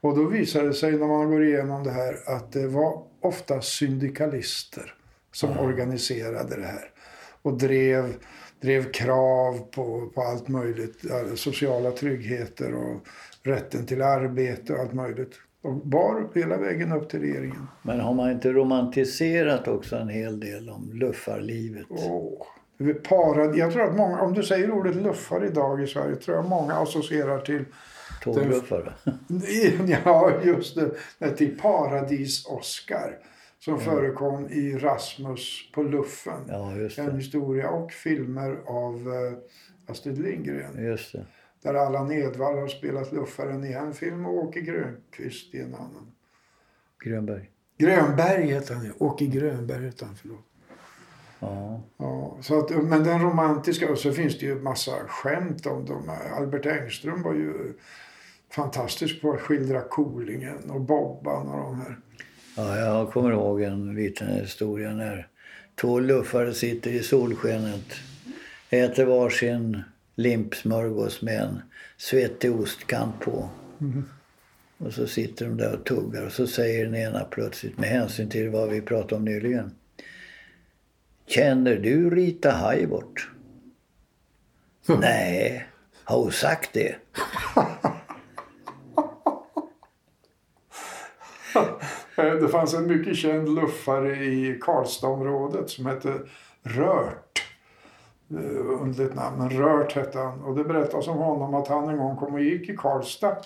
Och 0.00 0.16
då 0.16 0.24
visade 0.24 0.66
det 0.66 0.74
sig 0.74 0.92
när 0.92 1.06
man 1.06 1.30
går 1.30 1.44
igenom 1.44 1.84
det 1.84 1.90
här 1.90 2.16
att 2.26 2.52
det 2.52 2.66
var 2.66 3.02
ofta 3.20 3.60
syndikalister 3.60 4.94
som 5.36 5.58
organiserade 5.58 6.56
det 6.56 6.66
här. 6.66 6.90
Och 7.42 7.58
drev, 7.58 8.14
drev 8.60 8.92
krav 8.92 9.58
på, 9.58 10.10
på 10.14 10.22
allt 10.22 10.48
möjligt. 10.48 11.04
Sociala 11.34 11.90
tryggheter 11.90 12.74
och 12.74 13.06
rätten 13.42 13.86
till 13.86 14.02
arbete 14.02 14.72
och 14.72 14.80
allt 14.80 14.92
möjligt. 14.92 15.32
Och 15.62 15.86
bar 15.86 16.28
hela 16.34 16.56
vägen 16.56 16.92
upp 16.92 17.10
till 17.10 17.20
regeringen. 17.20 17.68
Men 17.82 18.00
har 18.00 18.14
man 18.14 18.30
inte 18.30 18.52
romantiserat 18.52 19.68
också 19.68 19.96
en 19.96 20.08
hel 20.08 20.40
del 20.40 20.70
om 20.70 20.90
luffarlivet? 20.92 21.86
Är 22.78 22.94
parad, 22.94 23.56
jag 23.56 23.72
tror 23.72 23.82
att 23.82 23.96
många, 23.96 24.20
om 24.20 24.34
du 24.34 24.42
säger 24.42 24.70
ordet 24.70 24.96
luffar 24.96 25.44
idag 25.44 25.82
i 25.82 25.86
Sverige, 25.86 26.16
tror 26.16 26.36
jag 26.36 26.48
många 26.48 26.74
associerar 26.74 27.40
till, 27.40 27.64
Tågluffare? 28.22 28.92
ja 30.04 30.32
just 30.44 30.78
det, 31.18 31.30
till 31.30 31.58
Paradis-Oscar. 31.58 33.18
Som 33.58 33.80
förekom 33.80 34.48
i 34.48 34.78
Rasmus 34.78 35.72
på 35.72 35.82
luffen. 35.82 36.44
Ja, 36.48 36.72
En 36.96 37.16
historia 37.16 37.70
och 37.70 37.92
filmer 37.92 38.60
av 38.66 38.94
eh, 38.94 39.92
Astrid 39.92 40.18
Lindgren. 40.18 40.98
Där 41.62 41.74
Allan 41.74 42.12
Edwall 42.12 42.58
har 42.58 42.68
spelat 42.68 43.12
luffaren 43.12 43.64
i 43.64 43.72
en 43.72 43.94
film 43.94 44.26
och 44.26 44.34
Åke 44.34 44.60
Grönqvist 44.60 45.54
i 45.54 45.60
en 45.60 45.74
annan. 45.74 46.12
Grönberg. 47.04 47.50
Grönberg 47.78 48.42
heter 48.42 48.74
han 48.74 48.84
ju. 48.84 48.92
Åke 48.98 49.26
Grönberg 49.26 49.84
heter 49.84 50.06
han, 50.06 50.16
förlåt. 50.16 50.44
Ja. 51.38 51.80
Ja, 51.96 52.36
så 52.40 52.58
att, 52.58 52.84
men 52.84 53.04
den 53.04 53.22
romantiska, 53.22 53.90
och 53.90 53.98
så 53.98 54.12
finns 54.12 54.38
det 54.38 54.46
ju 54.46 54.54
massa 54.54 54.92
skämt 55.08 55.66
om 55.66 55.84
dem. 55.84 56.10
Albert 56.38 56.66
Engström 56.66 57.22
var 57.22 57.34
ju 57.34 57.74
fantastisk 58.50 59.22
på 59.22 59.32
att 59.32 59.40
skildra 59.40 59.80
Kolingen 59.80 60.70
och 60.70 60.80
Bobban 60.80 61.48
och 61.48 61.58
de 61.58 61.80
här. 61.80 61.98
Ja, 62.56 62.76
jag 62.76 63.12
kommer 63.12 63.32
ihåg 63.32 63.62
en 63.62 63.94
liten 63.94 64.28
historia 64.28 64.92
när 64.94 65.28
två 65.74 66.00
luffare 66.00 66.54
sitter 66.54 66.90
i 66.90 67.02
solskenet, 67.02 67.94
äter 68.70 69.04
varsin 69.04 69.82
limpsmörgås 70.14 71.22
med 71.22 71.40
en 71.40 71.62
svettig 71.96 72.52
ostkant 72.52 73.20
på. 73.20 73.48
Och 74.78 74.92
så 74.92 75.06
sitter 75.06 75.46
de 75.46 75.56
där 75.56 75.74
och 75.74 75.84
tuggar 75.84 76.26
och 76.26 76.32
så 76.32 76.46
säger 76.46 76.84
den 76.84 76.94
ena 76.94 77.24
plötsligt 77.24 77.78
med 77.78 77.88
hänsyn 77.88 78.28
till 78.28 78.48
vad 78.50 78.68
vi 78.68 78.80
pratade 78.80 79.14
om 79.14 79.24
nyligen. 79.24 79.70
Känner 81.26 81.76
du 81.76 82.10
Rita 82.10 82.50
Hayworth? 82.50 83.22
Nej, 85.00 85.66
har 86.04 86.18
hon 86.18 86.32
sagt 86.32 86.72
det? 86.72 86.96
Eh, 92.16 92.34
det 92.34 92.48
fanns 92.48 92.74
en 92.74 92.86
mycket 92.86 93.16
känd 93.16 93.54
luffare 93.54 94.16
i 94.16 94.58
Karlstadområdet 94.60 95.70
som 95.70 95.86
hette 95.86 96.12
Rört. 96.62 97.42
Eh, 98.30 98.82
underligt 98.82 99.14
namn, 99.14 99.38
men 99.38 99.50
Rört 99.50 99.92
hette 99.92 100.18
han. 100.18 100.42
Och 100.42 100.56
det 100.56 100.64
berättas 100.64 101.08
om 101.08 101.18
honom 101.18 101.54
att 101.54 101.68
han 101.68 101.88
en 101.88 101.98
gång 101.98 102.16
kom 102.16 102.34
och 102.34 102.40
gick 102.40 102.68
i 102.68 102.76
Karlstad. 102.76 103.36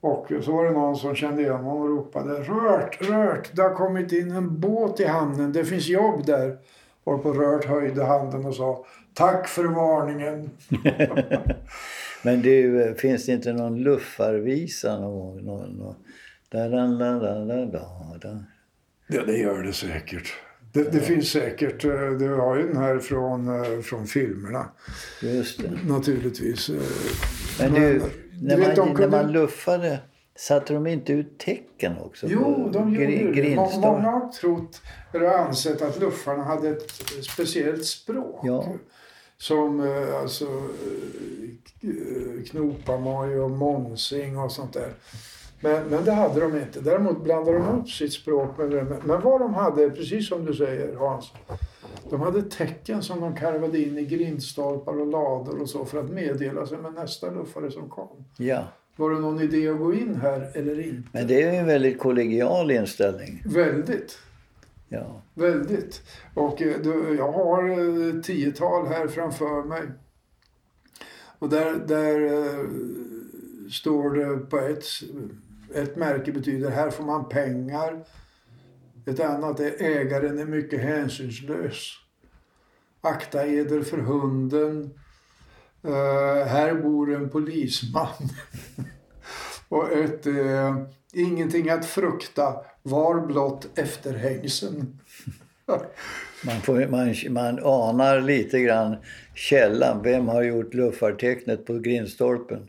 Och 0.00 0.32
så 0.42 0.52
var 0.52 0.64
det 0.64 0.70
någon 0.70 0.96
som 0.96 1.14
kände 1.14 1.42
igen 1.42 1.64
honom 1.64 1.82
och 1.82 1.88
ropade 1.88 2.34
Rört, 2.34 3.02
Rört, 3.02 3.50
det 3.56 3.62
har 3.62 3.74
kommit 3.74 4.12
in 4.12 4.30
en 4.30 4.60
båt 4.60 5.00
i 5.00 5.04
hamnen, 5.04 5.52
det 5.52 5.64
finns 5.64 5.88
jobb 5.88 6.26
där. 6.26 6.58
Och 7.04 7.22
på 7.22 7.32
Rört 7.32 7.64
höjde 7.64 8.04
handen 8.04 8.46
och 8.46 8.54
sa 8.54 8.84
Tack 9.14 9.48
för 9.48 9.64
varningen. 9.64 10.50
Men 12.22 12.42
du, 12.42 12.82
eh, 12.82 12.94
finns 12.94 13.26
det 13.26 13.32
inte 13.32 13.52
någon 13.52 13.82
luffarvisa? 13.82 14.98
Någon, 14.98 15.78
gång? 15.78 15.94
Da, 16.52 16.68
da, 16.68 18.18
da. 18.18 18.44
Ja, 19.06 19.24
det 19.24 19.36
gör 19.38 19.62
det 19.62 19.72
säkert. 19.72 20.32
Det, 20.72 20.92
det 20.92 21.00
finns 21.00 21.28
säkert. 21.30 21.84
eh, 21.84 22.10
Du 22.10 22.34
har 22.34 22.56
ju 22.56 22.66
den 22.68 22.76
här 22.76 22.98
från, 22.98 23.48
eh, 23.64 23.80
från 23.80 24.06
filmerna 24.06 24.68
Just 25.22 25.58
det. 25.62 25.70
naturligtvis. 25.88 26.68
eh. 26.68 26.74
Men 27.60 27.74
du, 27.74 28.02
när, 28.42 28.56
man, 28.58 28.68
de 28.74 28.74
kunde- 28.94 29.00
när 29.16 29.22
man 29.22 29.32
luffade, 29.32 30.00
satte 30.36 30.74
de 30.74 30.86
inte 30.86 31.12
ut 31.12 31.38
tecken 31.38 31.98
också? 31.98 32.26
Jo, 32.30 32.70
de 32.72 32.94
gjorde 32.94 33.32
det. 33.42 33.56
Många 33.56 34.10
har 34.10 34.32
trott 34.32 34.82
eller 35.12 35.26
ansett 35.26 35.82
att 35.82 36.00
luffarna 36.00 36.44
hade 36.44 36.68
ett 36.68 36.90
speciellt 37.30 37.84
språk. 37.84 38.40
Ja. 38.42 38.72
Som 39.38 39.80
alltså 40.20 40.46
Knopamoj 42.50 43.40
och 43.40 43.50
Monsing 43.50 44.36
och 44.36 44.52
sånt 44.52 44.72
där. 44.72 44.92
Men, 45.62 45.84
men 45.86 46.04
det 46.04 46.12
hade 46.12 46.40
de 46.40 46.56
inte. 46.58 46.80
Däremot 46.80 47.24
blandade 47.24 47.58
de 47.58 47.80
upp 47.80 47.88
sitt 47.88 48.12
språk 48.12 48.58
med 48.58 48.70
det. 48.70 48.84
Men 49.04 49.20
vad 49.20 49.40
de 49.40 49.54
hade, 49.54 49.90
precis 49.90 50.28
som 50.28 50.44
du 50.44 50.54
säger 50.54 50.96
Hans. 50.96 51.32
De 52.10 52.20
hade 52.20 52.42
tecken 52.42 53.02
som 53.02 53.20
de 53.20 53.36
karvade 53.36 53.78
in 53.82 53.98
i 53.98 54.04
grindstolpar 54.04 55.00
och 55.00 55.06
lador 55.06 55.60
och 55.62 55.68
så 55.68 55.84
för 55.84 55.98
att 56.00 56.10
meddela 56.10 56.66
sig 56.66 56.78
med 56.78 56.94
nästa 56.94 57.30
luffare 57.30 57.70
som 57.70 57.88
kom. 57.88 58.24
Ja, 58.36 58.64
Var 58.96 59.10
det 59.10 59.18
någon 59.18 59.40
idé 59.40 59.68
att 59.68 59.78
gå 59.78 59.94
in 59.94 60.18
här 60.22 60.50
eller 60.54 60.80
inte? 60.86 61.08
men 61.12 61.26
det 61.26 61.42
är 61.42 61.52
ju 61.52 61.58
en 61.58 61.66
väldigt 61.66 61.98
kollegial 61.98 62.70
inställning. 62.70 63.42
Väldigt. 63.46 64.18
Ja. 64.88 65.22
Väldigt. 65.34 66.02
Och 66.34 66.62
eh, 66.62 66.74
du, 66.82 67.14
jag 67.18 67.32
har 67.32 67.68
eh, 67.70 68.20
tiotal 68.22 68.86
här 68.86 69.06
framför 69.08 69.62
mig. 69.62 69.82
Och 71.38 71.48
där, 71.48 71.74
där 71.86 72.20
eh, 72.32 72.66
står 73.70 74.10
det 74.10 74.36
på 74.50 74.58
ett, 74.58 74.84
ett 75.74 75.96
märke 75.96 76.32
betyder 76.32 76.70
här 76.70 76.90
får 76.90 77.04
man 77.04 77.28
pengar. 77.28 78.04
Ett 79.06 79.20
annat 79.20 79.60
är 79.60 79.82
ägaren 79.82 80.38
är 80.38 80.44
mycket 80.44 80.80
hänsynslös. 80.80 81.92
Akta 83.00 83.46
eder 83.46 83.82
för 83.82 83.98
hunden. 83.98 84.90
Uh, 85.84 86.44
här 86.46 86.74
bor 86.74 87.14
en 87.14 87.30
polisman. 87.30 88.08
Och 89.68 89.92
ett 89.92 90.26
är 90.26 90.86
ingenting 91.12 91.70
att 91.70 91.86
frukta. 91.86 92.56
Var 92.82 93.26
blott 93.26 93.78
efterhängsen. 93.78 95.00
Man, 96.44 96.60
får, 96.60 96.86
man, 96.86 97.14
man 97.28 97.58
anar 97.64 98.20
lite 98.20 98.60
grann 98.60 98.96
källan. 99.34 100.02
Vem 100.02 100.28
har 100.28 100.42
gjort 100.42 100.74
luffartecknet 100.74 101.66
på 101.66 101.78
grindstolpen? 101.78 102.68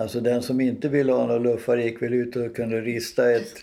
Alltså 0.00 0.20
den 0.20 0.42
som 0.42 0.60
inte 0.60 0.88
ville 0.88 1.12
ha 1.12 1.26
någon 1.26 1.42
luffar 1.42 1.76
gick 1.76 2.02
väl 2.02 2.14
ut 2.14 2.36
och 2.36 2.56
kunde 2.56 2.80
rista 2.80 3.30
ett 3.32 3.54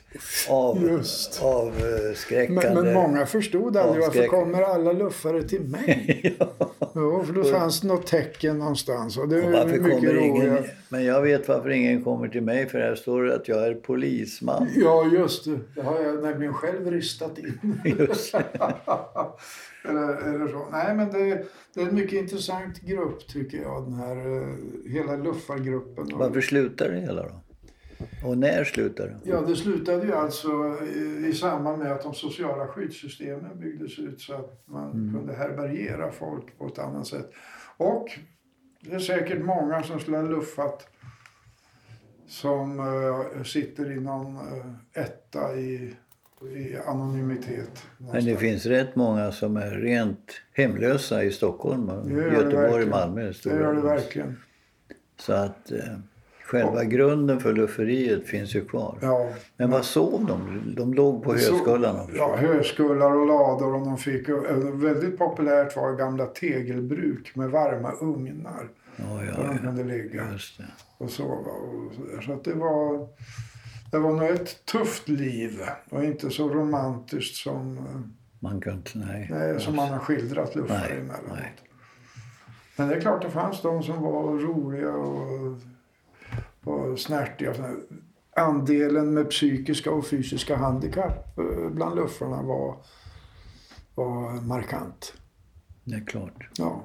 av, 0.49 0.83
Just. 0.83 1.43
avskräckande... 1.43 2.73
Men, 2.73 2.83
men 2.83 2.93
många 2.93 3.25
förstod 3.25 3.77
aldrig 3.77 4.03
varför 4.03 4.27
kommer 4.27 4.61
alla 4.61 4.91
luffare 4.91 5.43
till 5.43 5.61
mig? 5.61 6.37
Jo, 6.97 7.23
för 7.25 7.33
då 7.33 7.43
fanns 7.43 7.81
det 7.81 7.87
något 7.87 8.07
tecken 8.07 8.59
någonstans. 8.59 9.17
Och 9.17 9.29
det 9.29 9.45
Och 9.45 9.51
varför 9.51 9.77
kommer 9.77 10.17
ingen, 10.17 10.57
men 10.89 11.05
jag 11.05 11.21
vet 11.21 11.47
varför 11.47 11.69
ingen 11.69 12.03
kommer 12.03 12.27
till 12.27 12.41
mig 12.41 12.69
för 12.69 12.79
här 12.79 12.95
står 12.95 13.23
det 13.23 13.35
att 13.35 13.47
jag 13.47 13.67
är 13.67 13.73
polisman. 13.73 14.67
Ja, 14.75 15.09
just 15.13 15.45
det. 15.45 15.59
Det 15.75 15.81
har 15.81 16.01
jag 16.01 16.23
nämligen 16.23 16.53
själv 16.53 16.91
ristat 16.91 17.37
in. 17.37 17.79
Just. 17.99 18.35
eller, 19.89 20.33
eller 20.33 20.47
så. 20.47 20.67
Nej, 20.71 20.95
men 20.95 21.11
det, 21.11 21.45
det 21.73 21.81
är 21.81 21.87
en 21.87 21.95
mycket 21.95 22.13
intressant 22.13 22.81
grupp 22.81 23.27
tycker 23.27 23.61
jag. 23.61 23.83
Den 23.83 23.93
här 23.93 24.17
eh, 24.17 24.91
hela 24.91 25.15
luffargruppen. 25.15 26.07
Varför 26.13 26.41
slutar 26.41 26.89
det 26.89 26.99
hela 26.99 27.23
då? 27.23 27.41
Och 28.25 28.37
när 28.37 28.63
slutar 28.63 29.07
det? 29.07 29.29
Ja, 29.29 29.41
det 29.41 29.55
slutade 29.55 30.05
ju 30.05 30.13
alltså 30.13 30.77
i, 30.83 31.27
i 31.27 31.33
samband 31.33 31.79
med 31.79 31.91
att 31.91 32.03
de 32.03 32.13
sociala 32.13 32.67
skyddssystemen 32.67 33.59
byggdes 33.59 33.99
ut 33.99 34.21
så 34.21 34.33
att 34.33 34.63
man 34.65 34.91
kunde 34.91 35.33
härbärgera 35.33 36.11
folk 36.11 36.57
på 36.57 36.67
ett 36.67 36.79
annat 36.79 37.07
sätt. 37.07 37.31
Och 37.77 38.07
det 38.81 38.95
är 38.95 38.99
säkert 38.99 39.45
många 39.45 39.83
som 39.83 39.99
skulle 39.99 40.17
ha 40.17 40.23
luffat 40.23 40.87
som 42.27 42.79
eh, 42.79 43.43
sitter 43.43 43.91
i 43.91 43.99
någon 43.99 44.35
eh, 44.35 45.01
etta 45.03 45.55
i, 45.55 45.95
i 46.41 46.77
anonymitet. 46.87 47.83
Men 47.97 48.07
det 48.07 48.13
någonstans. 48.13 48.39
finns 48.39 48.65
rätt 48.65 48.95
många 48.95 49.31
som 49.31 49.57
är 49.57 49.71
rent 49.71 50.31
hemlösa 50.53 51.23
i 51.23 51.31
Stockholm, 51.31 51.89
och 51.89 52.11
Göteborg, 52.11 52.53
verkligen. 52.53 52.89
Malmö. 52.89 53.33
Det 53.43 53.49
gör 53.49 53.73
det 53.73 53.81
verkligen. 53.81 54.37
Så 55.17 55.33
att 55.33 55.71
eh, 55.71 55.79
själva 56.43 56.83
grunden 56.83 57.39
för 57.39 57.53
lufferiet 57.53 58.27
finns 58.27 58.55
ju 58.55 58.65
kvar. 58.65 58.97
Ja. 59.01 59.29
Men 59.57 59.69
vad 59.69 59.85
sov 59.85 60.25
de? 60.25 60.61
De 60.75 60.93
låg 60.93 61.23
på 61.23 61.33
höskullarna. 61.33 62.07
Ja, 62.15 62.35
höskullar 62.35 63.11
och 63.11 63.27
lador. 63.27 63.75
Och 63.75 63.85
de 63.85 63.97
fick, 63.97 64.29
eh, 64.29 64.35
väldigt 64.73 65.17
populärt 65.17 65.75
var 65.75 65.93
gamla 65.95 66.25
tegelbruk 66.25 67.35
med 67.35 67.49
varma 67.49 67.91
ugnar. 68.01 68.69
Ja, 68.95 69.03
Där 69.03 69.25
ja, 69.25 69.33
de 69.37 69.51
ja. 69.51 69.57
kunde 69.57 69.83
ligga 69.83 70.23
och 70.97 71.09
sova. 71.09 71.35
Och 71.35 71.91
så 71.95 72.21
så 72.25 72.33
att 72.33 72.43
det 72.43 72.53
var, 72.53 73.07
det 73.95 74.01
var 74.01 74.11
nog 74.11 74.23
ett 74.29 74.65
tufft 74.65 75.09
liv. 75.09 75.61
Och 75.89 76.03
inte 76.03 76.29
så 76.29 76.49
romantiskt 76.49 77.35
som, 77.35 77.77
eh, 77.77 77.83
Man 78.39 78.61
kan. 78.61 78.83
Nej. 78.95 79.27
nej, 79.31 79.59
som 79.59 79.75
man 79.75 79.89
har 79.89 79.99
skildrat 79.99 80.55
luffare 80.55 80.87
emellanåt. 80.87 81.39
Men 82.75 82.87
det 82.87 82.95
är 82.95 83.01
klart 83.01 83.21
det 83.21 83.29
fanns 83.29 83.61
de 83.61 83.83
som 83.83 84.01
var 84.01 84.23
roliga 84.23 84.91
och, 84.91 85.57
och 86.63 86.99
snärtiga. 86.99 87.53
Andelen 88.35 89.13
med 89.13 89.29
psykiska 89.29 89.91
och 89.91 90.07
fysiska 90.07 90.55
handikapp 90.57 91.37
eh, 91.39 91.69
bland 91.69 91.95
luffarna 91.95 92.41
var, 92.41 92.77
var 93.95 94.41
markant. 94.41 95.13
Det 95.83 95.95
är 95.95 96.05
klart. 96.05 96.49
Ja, 96.57 96.83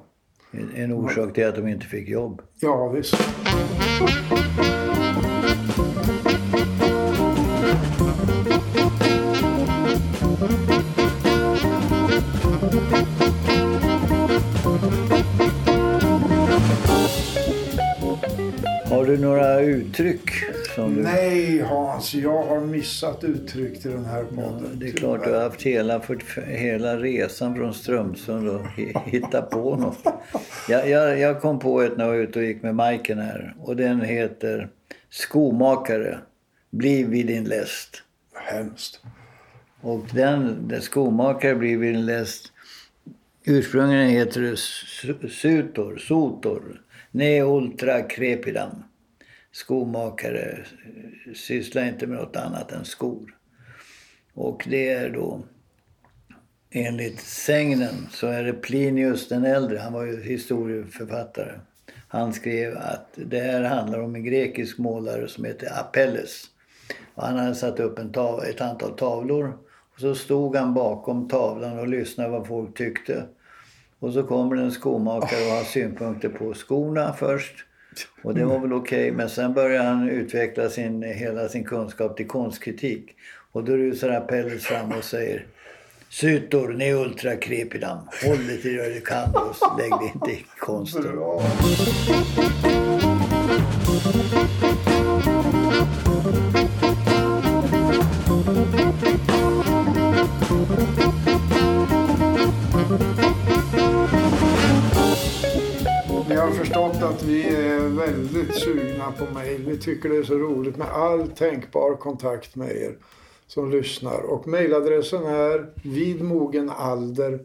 En, 0.50 0.74
en 0.74 0.92
orsak 0.92 1.34
till 1.34 1.46
att 1.46 1.56
de 1.56 1.68
inte 1.68 1.86
fick 1.86 2.08
jobb. 2.08 2.42
ja 2.60 2.88
visst. 2.88 3.14
Har 18.90 19.06
du 19.06 19.18
några 19.18 19.60
uttryck 19.60 20.30
som 20.74 20.94
du... 20.94 21.02
Nej 21.02 21.58
Hans, 21.60 22.14
jag 22.14 22.42
har 22.42 22.60
missat 22.60 23.24
uttryck 23.24 23.82
till 23.82 23.90
den 23.90 24.04
här 24.04 24.18
Ja, 24.36 24.42
podden. 24.42 24.70
det 24.74 24.88
är 24.88 24.92
klart 24.92 25.24
du 25.24 25.32
har 25.32 25.40
haft 25.42 25.62
hela, 25.62 26.00
hela 26.46 26.96
resan 26.96 27.54
från 27.56 27.74
Strömsund 27.74 28.48
och 28.48 28.60
hi- 28.76 28.98
hitta 29.04 29.42
på 29.42 29.76
något. 29.76 29.98
Jag, 30.68 30.88
jag, 30.88 31.18
jag 31.18 31.40
kom 31.40 31.58
på 31.58 31.82
ett 31.82 31.96
när 31.96 32.04
jag 32.04 32.12
var 32.12 32.18
ute 32.18 32.38
och 32.38 32.44
gick 32.44 32.62
med 32.62 32.74
Majken 32.74 33.18
här. 33.18 33.54
Och 33.58 33.76
den 33.76 34.00
heter 34.00 34.68
Skomakare. 35.10 36.18
Bli 36.70 37.04
vid 37.04 37.26
din 37.26 37.44
läst. 37.44 38.02
Hemskt. 38.34 39.00
Och 39.80 40.04
den, 40.14 40.68
den 40.68 40.82
skomakare 40.82 41.54
blir 41.54 41.76
vid 41.76 41.94
din 41.94 42.06
läst. 42.06 42.52
Ursprungligen 43.44 44.08
heter 44.08 44.40
det 44.40 44.54
su- 44.54 45.28
sutor, 45.28 45.96
sotor. 45.96 46.80
Ne 47.10 47.42
ultra 47.42 48.02
crepidam. 48.02 48.84
Skomakare 49.52 50.64
sysslar 51.34 51.84
inte 51.84 52.06
med 52.06 52.18
något 52.18 52.36
annat 52.36 52.72
än 52.72 52.84
skor. 52.84 53.36
Och 54.34 54.66
det 54.68 54.88
är 54.88 55.10
då 55.10 55.42
enligt 56.70 57.20
sägnen 57.20 58.08
så 58.10 58.26
är 58.26 58.44
det 58.44 58.52
Plinius 58.52 59.28
den 59.28 59.44
äldre, 59.44 59.78
han 59.78 59.92
var 59.92 60.04
ju 60.04 60.22
historieförfattare. 60.22 61.60
Han 62.08 62.32
skrev 62.32 62.78
att 62.78 63.08
det 63.14 63.40
här 63.40 63.62
handlar 63.62 64.00
om 64.00 64.14
en 64.14 64.24
grekisk 64.24 64.78
målare 64.78 65.28
som 65.28 65.44
heter 65.44 65.80
Apelles. 65.80 66.44
Och 67.14 67.22
han 67.22 67.38
hade 67.38 67.54
satt 67.54 67.80
upp 67.80 67.98
en 67.98 68.12
tav- 68.12 68.44
ett 68.44 68.60
antal 68.60 68.96
tavlor. 68.96 69.58
Och 69.94 70.00
så 70.00 70.14
stod 70.14 70.56
han 70.56 70.74
bakom 70.74 71.28
tavlan 71.28 71.78
och 71.78 71.88
lyssnade 71.88 72.30
vad 72.30 72.46
folk 72.46 72.76
tyckte. 72.76 73.26
Och 74.00 74.12
så 74.12 74.22
kommer 74.22 74.56
en 74.56 74.72
skomakare 74.72 75.46
och 75.46 75.56
har 75.56 75.64
synpunkter 75.64 76.28
på 76.28 76.54
skorna 76.54 77.12
först. 77.12 77.54
Och 78.22 78.34
det 78.34 78.44
var 78.44 78.58
väl 78.58 78.72
okej, 78.72 79.04
okay, 79.04 79.12
men 79.16 79.28
sen 79.28 79.54
börjar 79.54 79.84
han 79.84 80.08
utveckla 80.08 80.68
sin, 80.68 81.02
hela 81.02 81.48
sin 81.48 81.64
kunskap 81.64 82.16
till 82.16 82.26
konstkritik. 82.26 83.16
Och 83.52 83.64
då 83.64 83.76
rusar 83.76 84.08
Appellis 84.10 84.64
fram 84.64 84.92
och 84.92 85.04
säger 85.04 85.46
Sytor 86.10 86.68
ni 86.68 86.92
ultra 86.92 87.36
krepidam. 87.36 87.98
Håll 88.24 88.46
dig 88.46 88.62
till 88.62 88.76
det 88.76 88.94
du 88.94 89.00
kan 89.00 89.34
och 89.34 89.78
lägg 89.78 89.90
dig 89.90 90.12
inte 90.14 90.30
i 90.30 90.44
konsten. 90.58 91.02
Bra. 91.02 91.42
Ni 100.96 101.09
att 107.02 107.22
vi 107.22 107.48
är 107.48 107.80
väldigt 107.80 108.54
sugna 108.54 109.12
på 109.12 109.34
mejl. 109.34 109.64
Vi 109.66 109.78
tycker 109.78 110.08
det 110.08 110.16
är 110.16 110.22
så 110.22 110.34
roligt 110.34 110.76
med 110.76 110.88
all 110.88 111.28
tänkbar 111.28 111.96
kontakt 111.96 112.56
med 112.56 112.76
er 112.76 112.96
som 113.46 113.70
lyssnar. 113.70 114.20
Och 114.20 114.48
mejladressen 114.48 115.24
är 115.24 115.72
vidmogenalder 115.88 117.40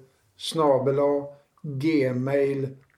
gmail.com 1.62 2.92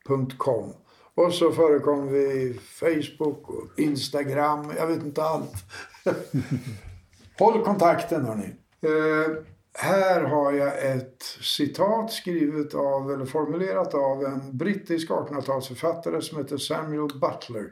Och 1.16 1.34
så 1.34 1.52
förekommer 1.52 2.12
vi 2.12 2.54
Facebook 2.54 3.50
och 3.50 3.80
Instagram. 3.80 4.74
Jag 4.78 4.88
vet 4.88 5.04
inte 5.04 5.24
allt. 5.24 5.56
Håll 7.40 7.64
kontakten 7.64 8.26
hörni. 8.26 8.56
Eh, 8.82 9.32
här 9.80 10.22
har 10.22 10.52
jag 10.52 10.96
ett 10.96 11.24
citat 11.42 12.12
skrivet 12.12 12.74
av, 12.74 13.12
eller 13.12 13.26
formulerat 13.26 13.94
av 13.94 14.24
en 14.24 14.58
brittisk 14.58 15.10
1800-talsförfattare 15.10 16.22
som 16.22 16.38
heter 16.38 16.58
Samuel 16.58 17.20
Butler. 17.20 17.72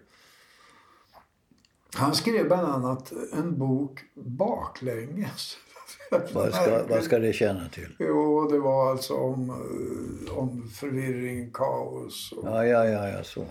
Han 1.96 2.16
skrev 2.16 2.48
bland 2.48 2.68
annat 2.68 3.14
en 3.34 3.60
bok 3.60 4.00
baklänges. 4.14 5.58
Vad 6.34 6.54
ska, 6.54 6.84
vad 6.90 7.04
ska 7.04 7.20
det 7.20 7.34
tjäna 7.34 7.70
till? 7.70 7.96
Jo, 8.00 8.48
det 8.52 8.60
var 8.60 8.92
alltså 8.92 9.14
om, 9.14 9.50
eh, 9.50 10.38
om 10.38 10.70
förvirring, 10.70 11.52
kaos. 11.52 12.32
Och, 12.38 12.48
ja, 12.48 12.66
ja, 12.66 12.86
ja, 12.86 13.10
ja, 13.10 13.24
så. 13.24 13.46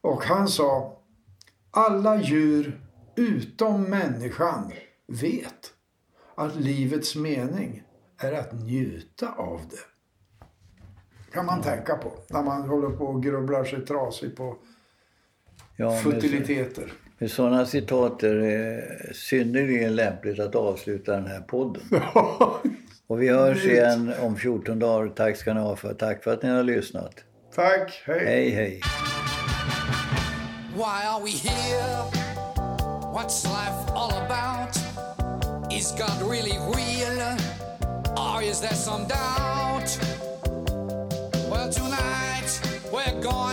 Och 0.00 0.24
han 0.24 0.48
sa, 0.48 0.98
alla 1.70 2.22
djur 2.22 2.80
utom 3.16 3.82
människan 3.82 4.72
vet 5.06 5.74
att 6.40 6.56
livets 6.56 7.16
mening 7.16 7.82
är 8.18 8.32
att 8.32 8.52
njuta 8.52 9.32
av 9.32 9.60
det. 9.70 9.76
kan 11.32 11.46
man 11.46 11.62
tänka 11.62 11.96
på 11.96 12.12
när 12.28 12.42
man 12.42 12.68
håller 12.68 12.88
på 12.88 13.04
och 13.04 13.22
grubblar 13.22 13.64
sig 13.64 13.86
trasig 13.86 14.36
på 14.36 14.56
ja, 15.76 15.96
futiliteter. 15.96 16.92
Med 17.18 17.30
sådana 17.30 17.66
citat 17.66 18.22
är 18.22 18.34
det 18.34 19.14
synnerligen 19.14 19.96
lämpligt 19.96 20.40
att 20.40 20.54
avsluta 20.54 21.12
den 21.12 21.26
här 21.26 21.40
podden. 21.40 21.82
och 23.06 23.22
vi 23.22 23.28
hörs 23.28 23.64
igen 23.64 24.12
om 24.22 24.36
14 24.36 24.78
dagar. 24.78 25.08
Tack 25.08 25.36
ska 25.36 25.54
ni 25.54 25.60
ha 25.60 25.76
för. 25.76 25.94
Tack 25.94 26.24
för 26.24 26.32
att 26.32 26.42
ni 26.42 26.48
har 26.48 26.62
lyssnat. 26.62 27.14
Tack. 27.54 28.02
Hej. 28.06 28.24
Hej, 28.24 28.50
hej. 28.50 28.80
Why 30.74 31.06
are 31.06 31.24
we 31.24 31.30
here? 31.30 32.04
What's 33.14 33.44
life 33.44 33.92
all 33.94 34.12
about? 34.12 34.79
is 35.80 35.92
God 35.92 36.20
really 36.20 36.58
real? 36.76 37.36
Or 38.14 38.42
is 38.42 38.60
there 38.60 38.74
some 38.74 39.06
doubt? 39.06 39.88
Well, 41.50 41.70
tonight 41.72 42.50
we're 42.92 43.18
going. 43.22 43.49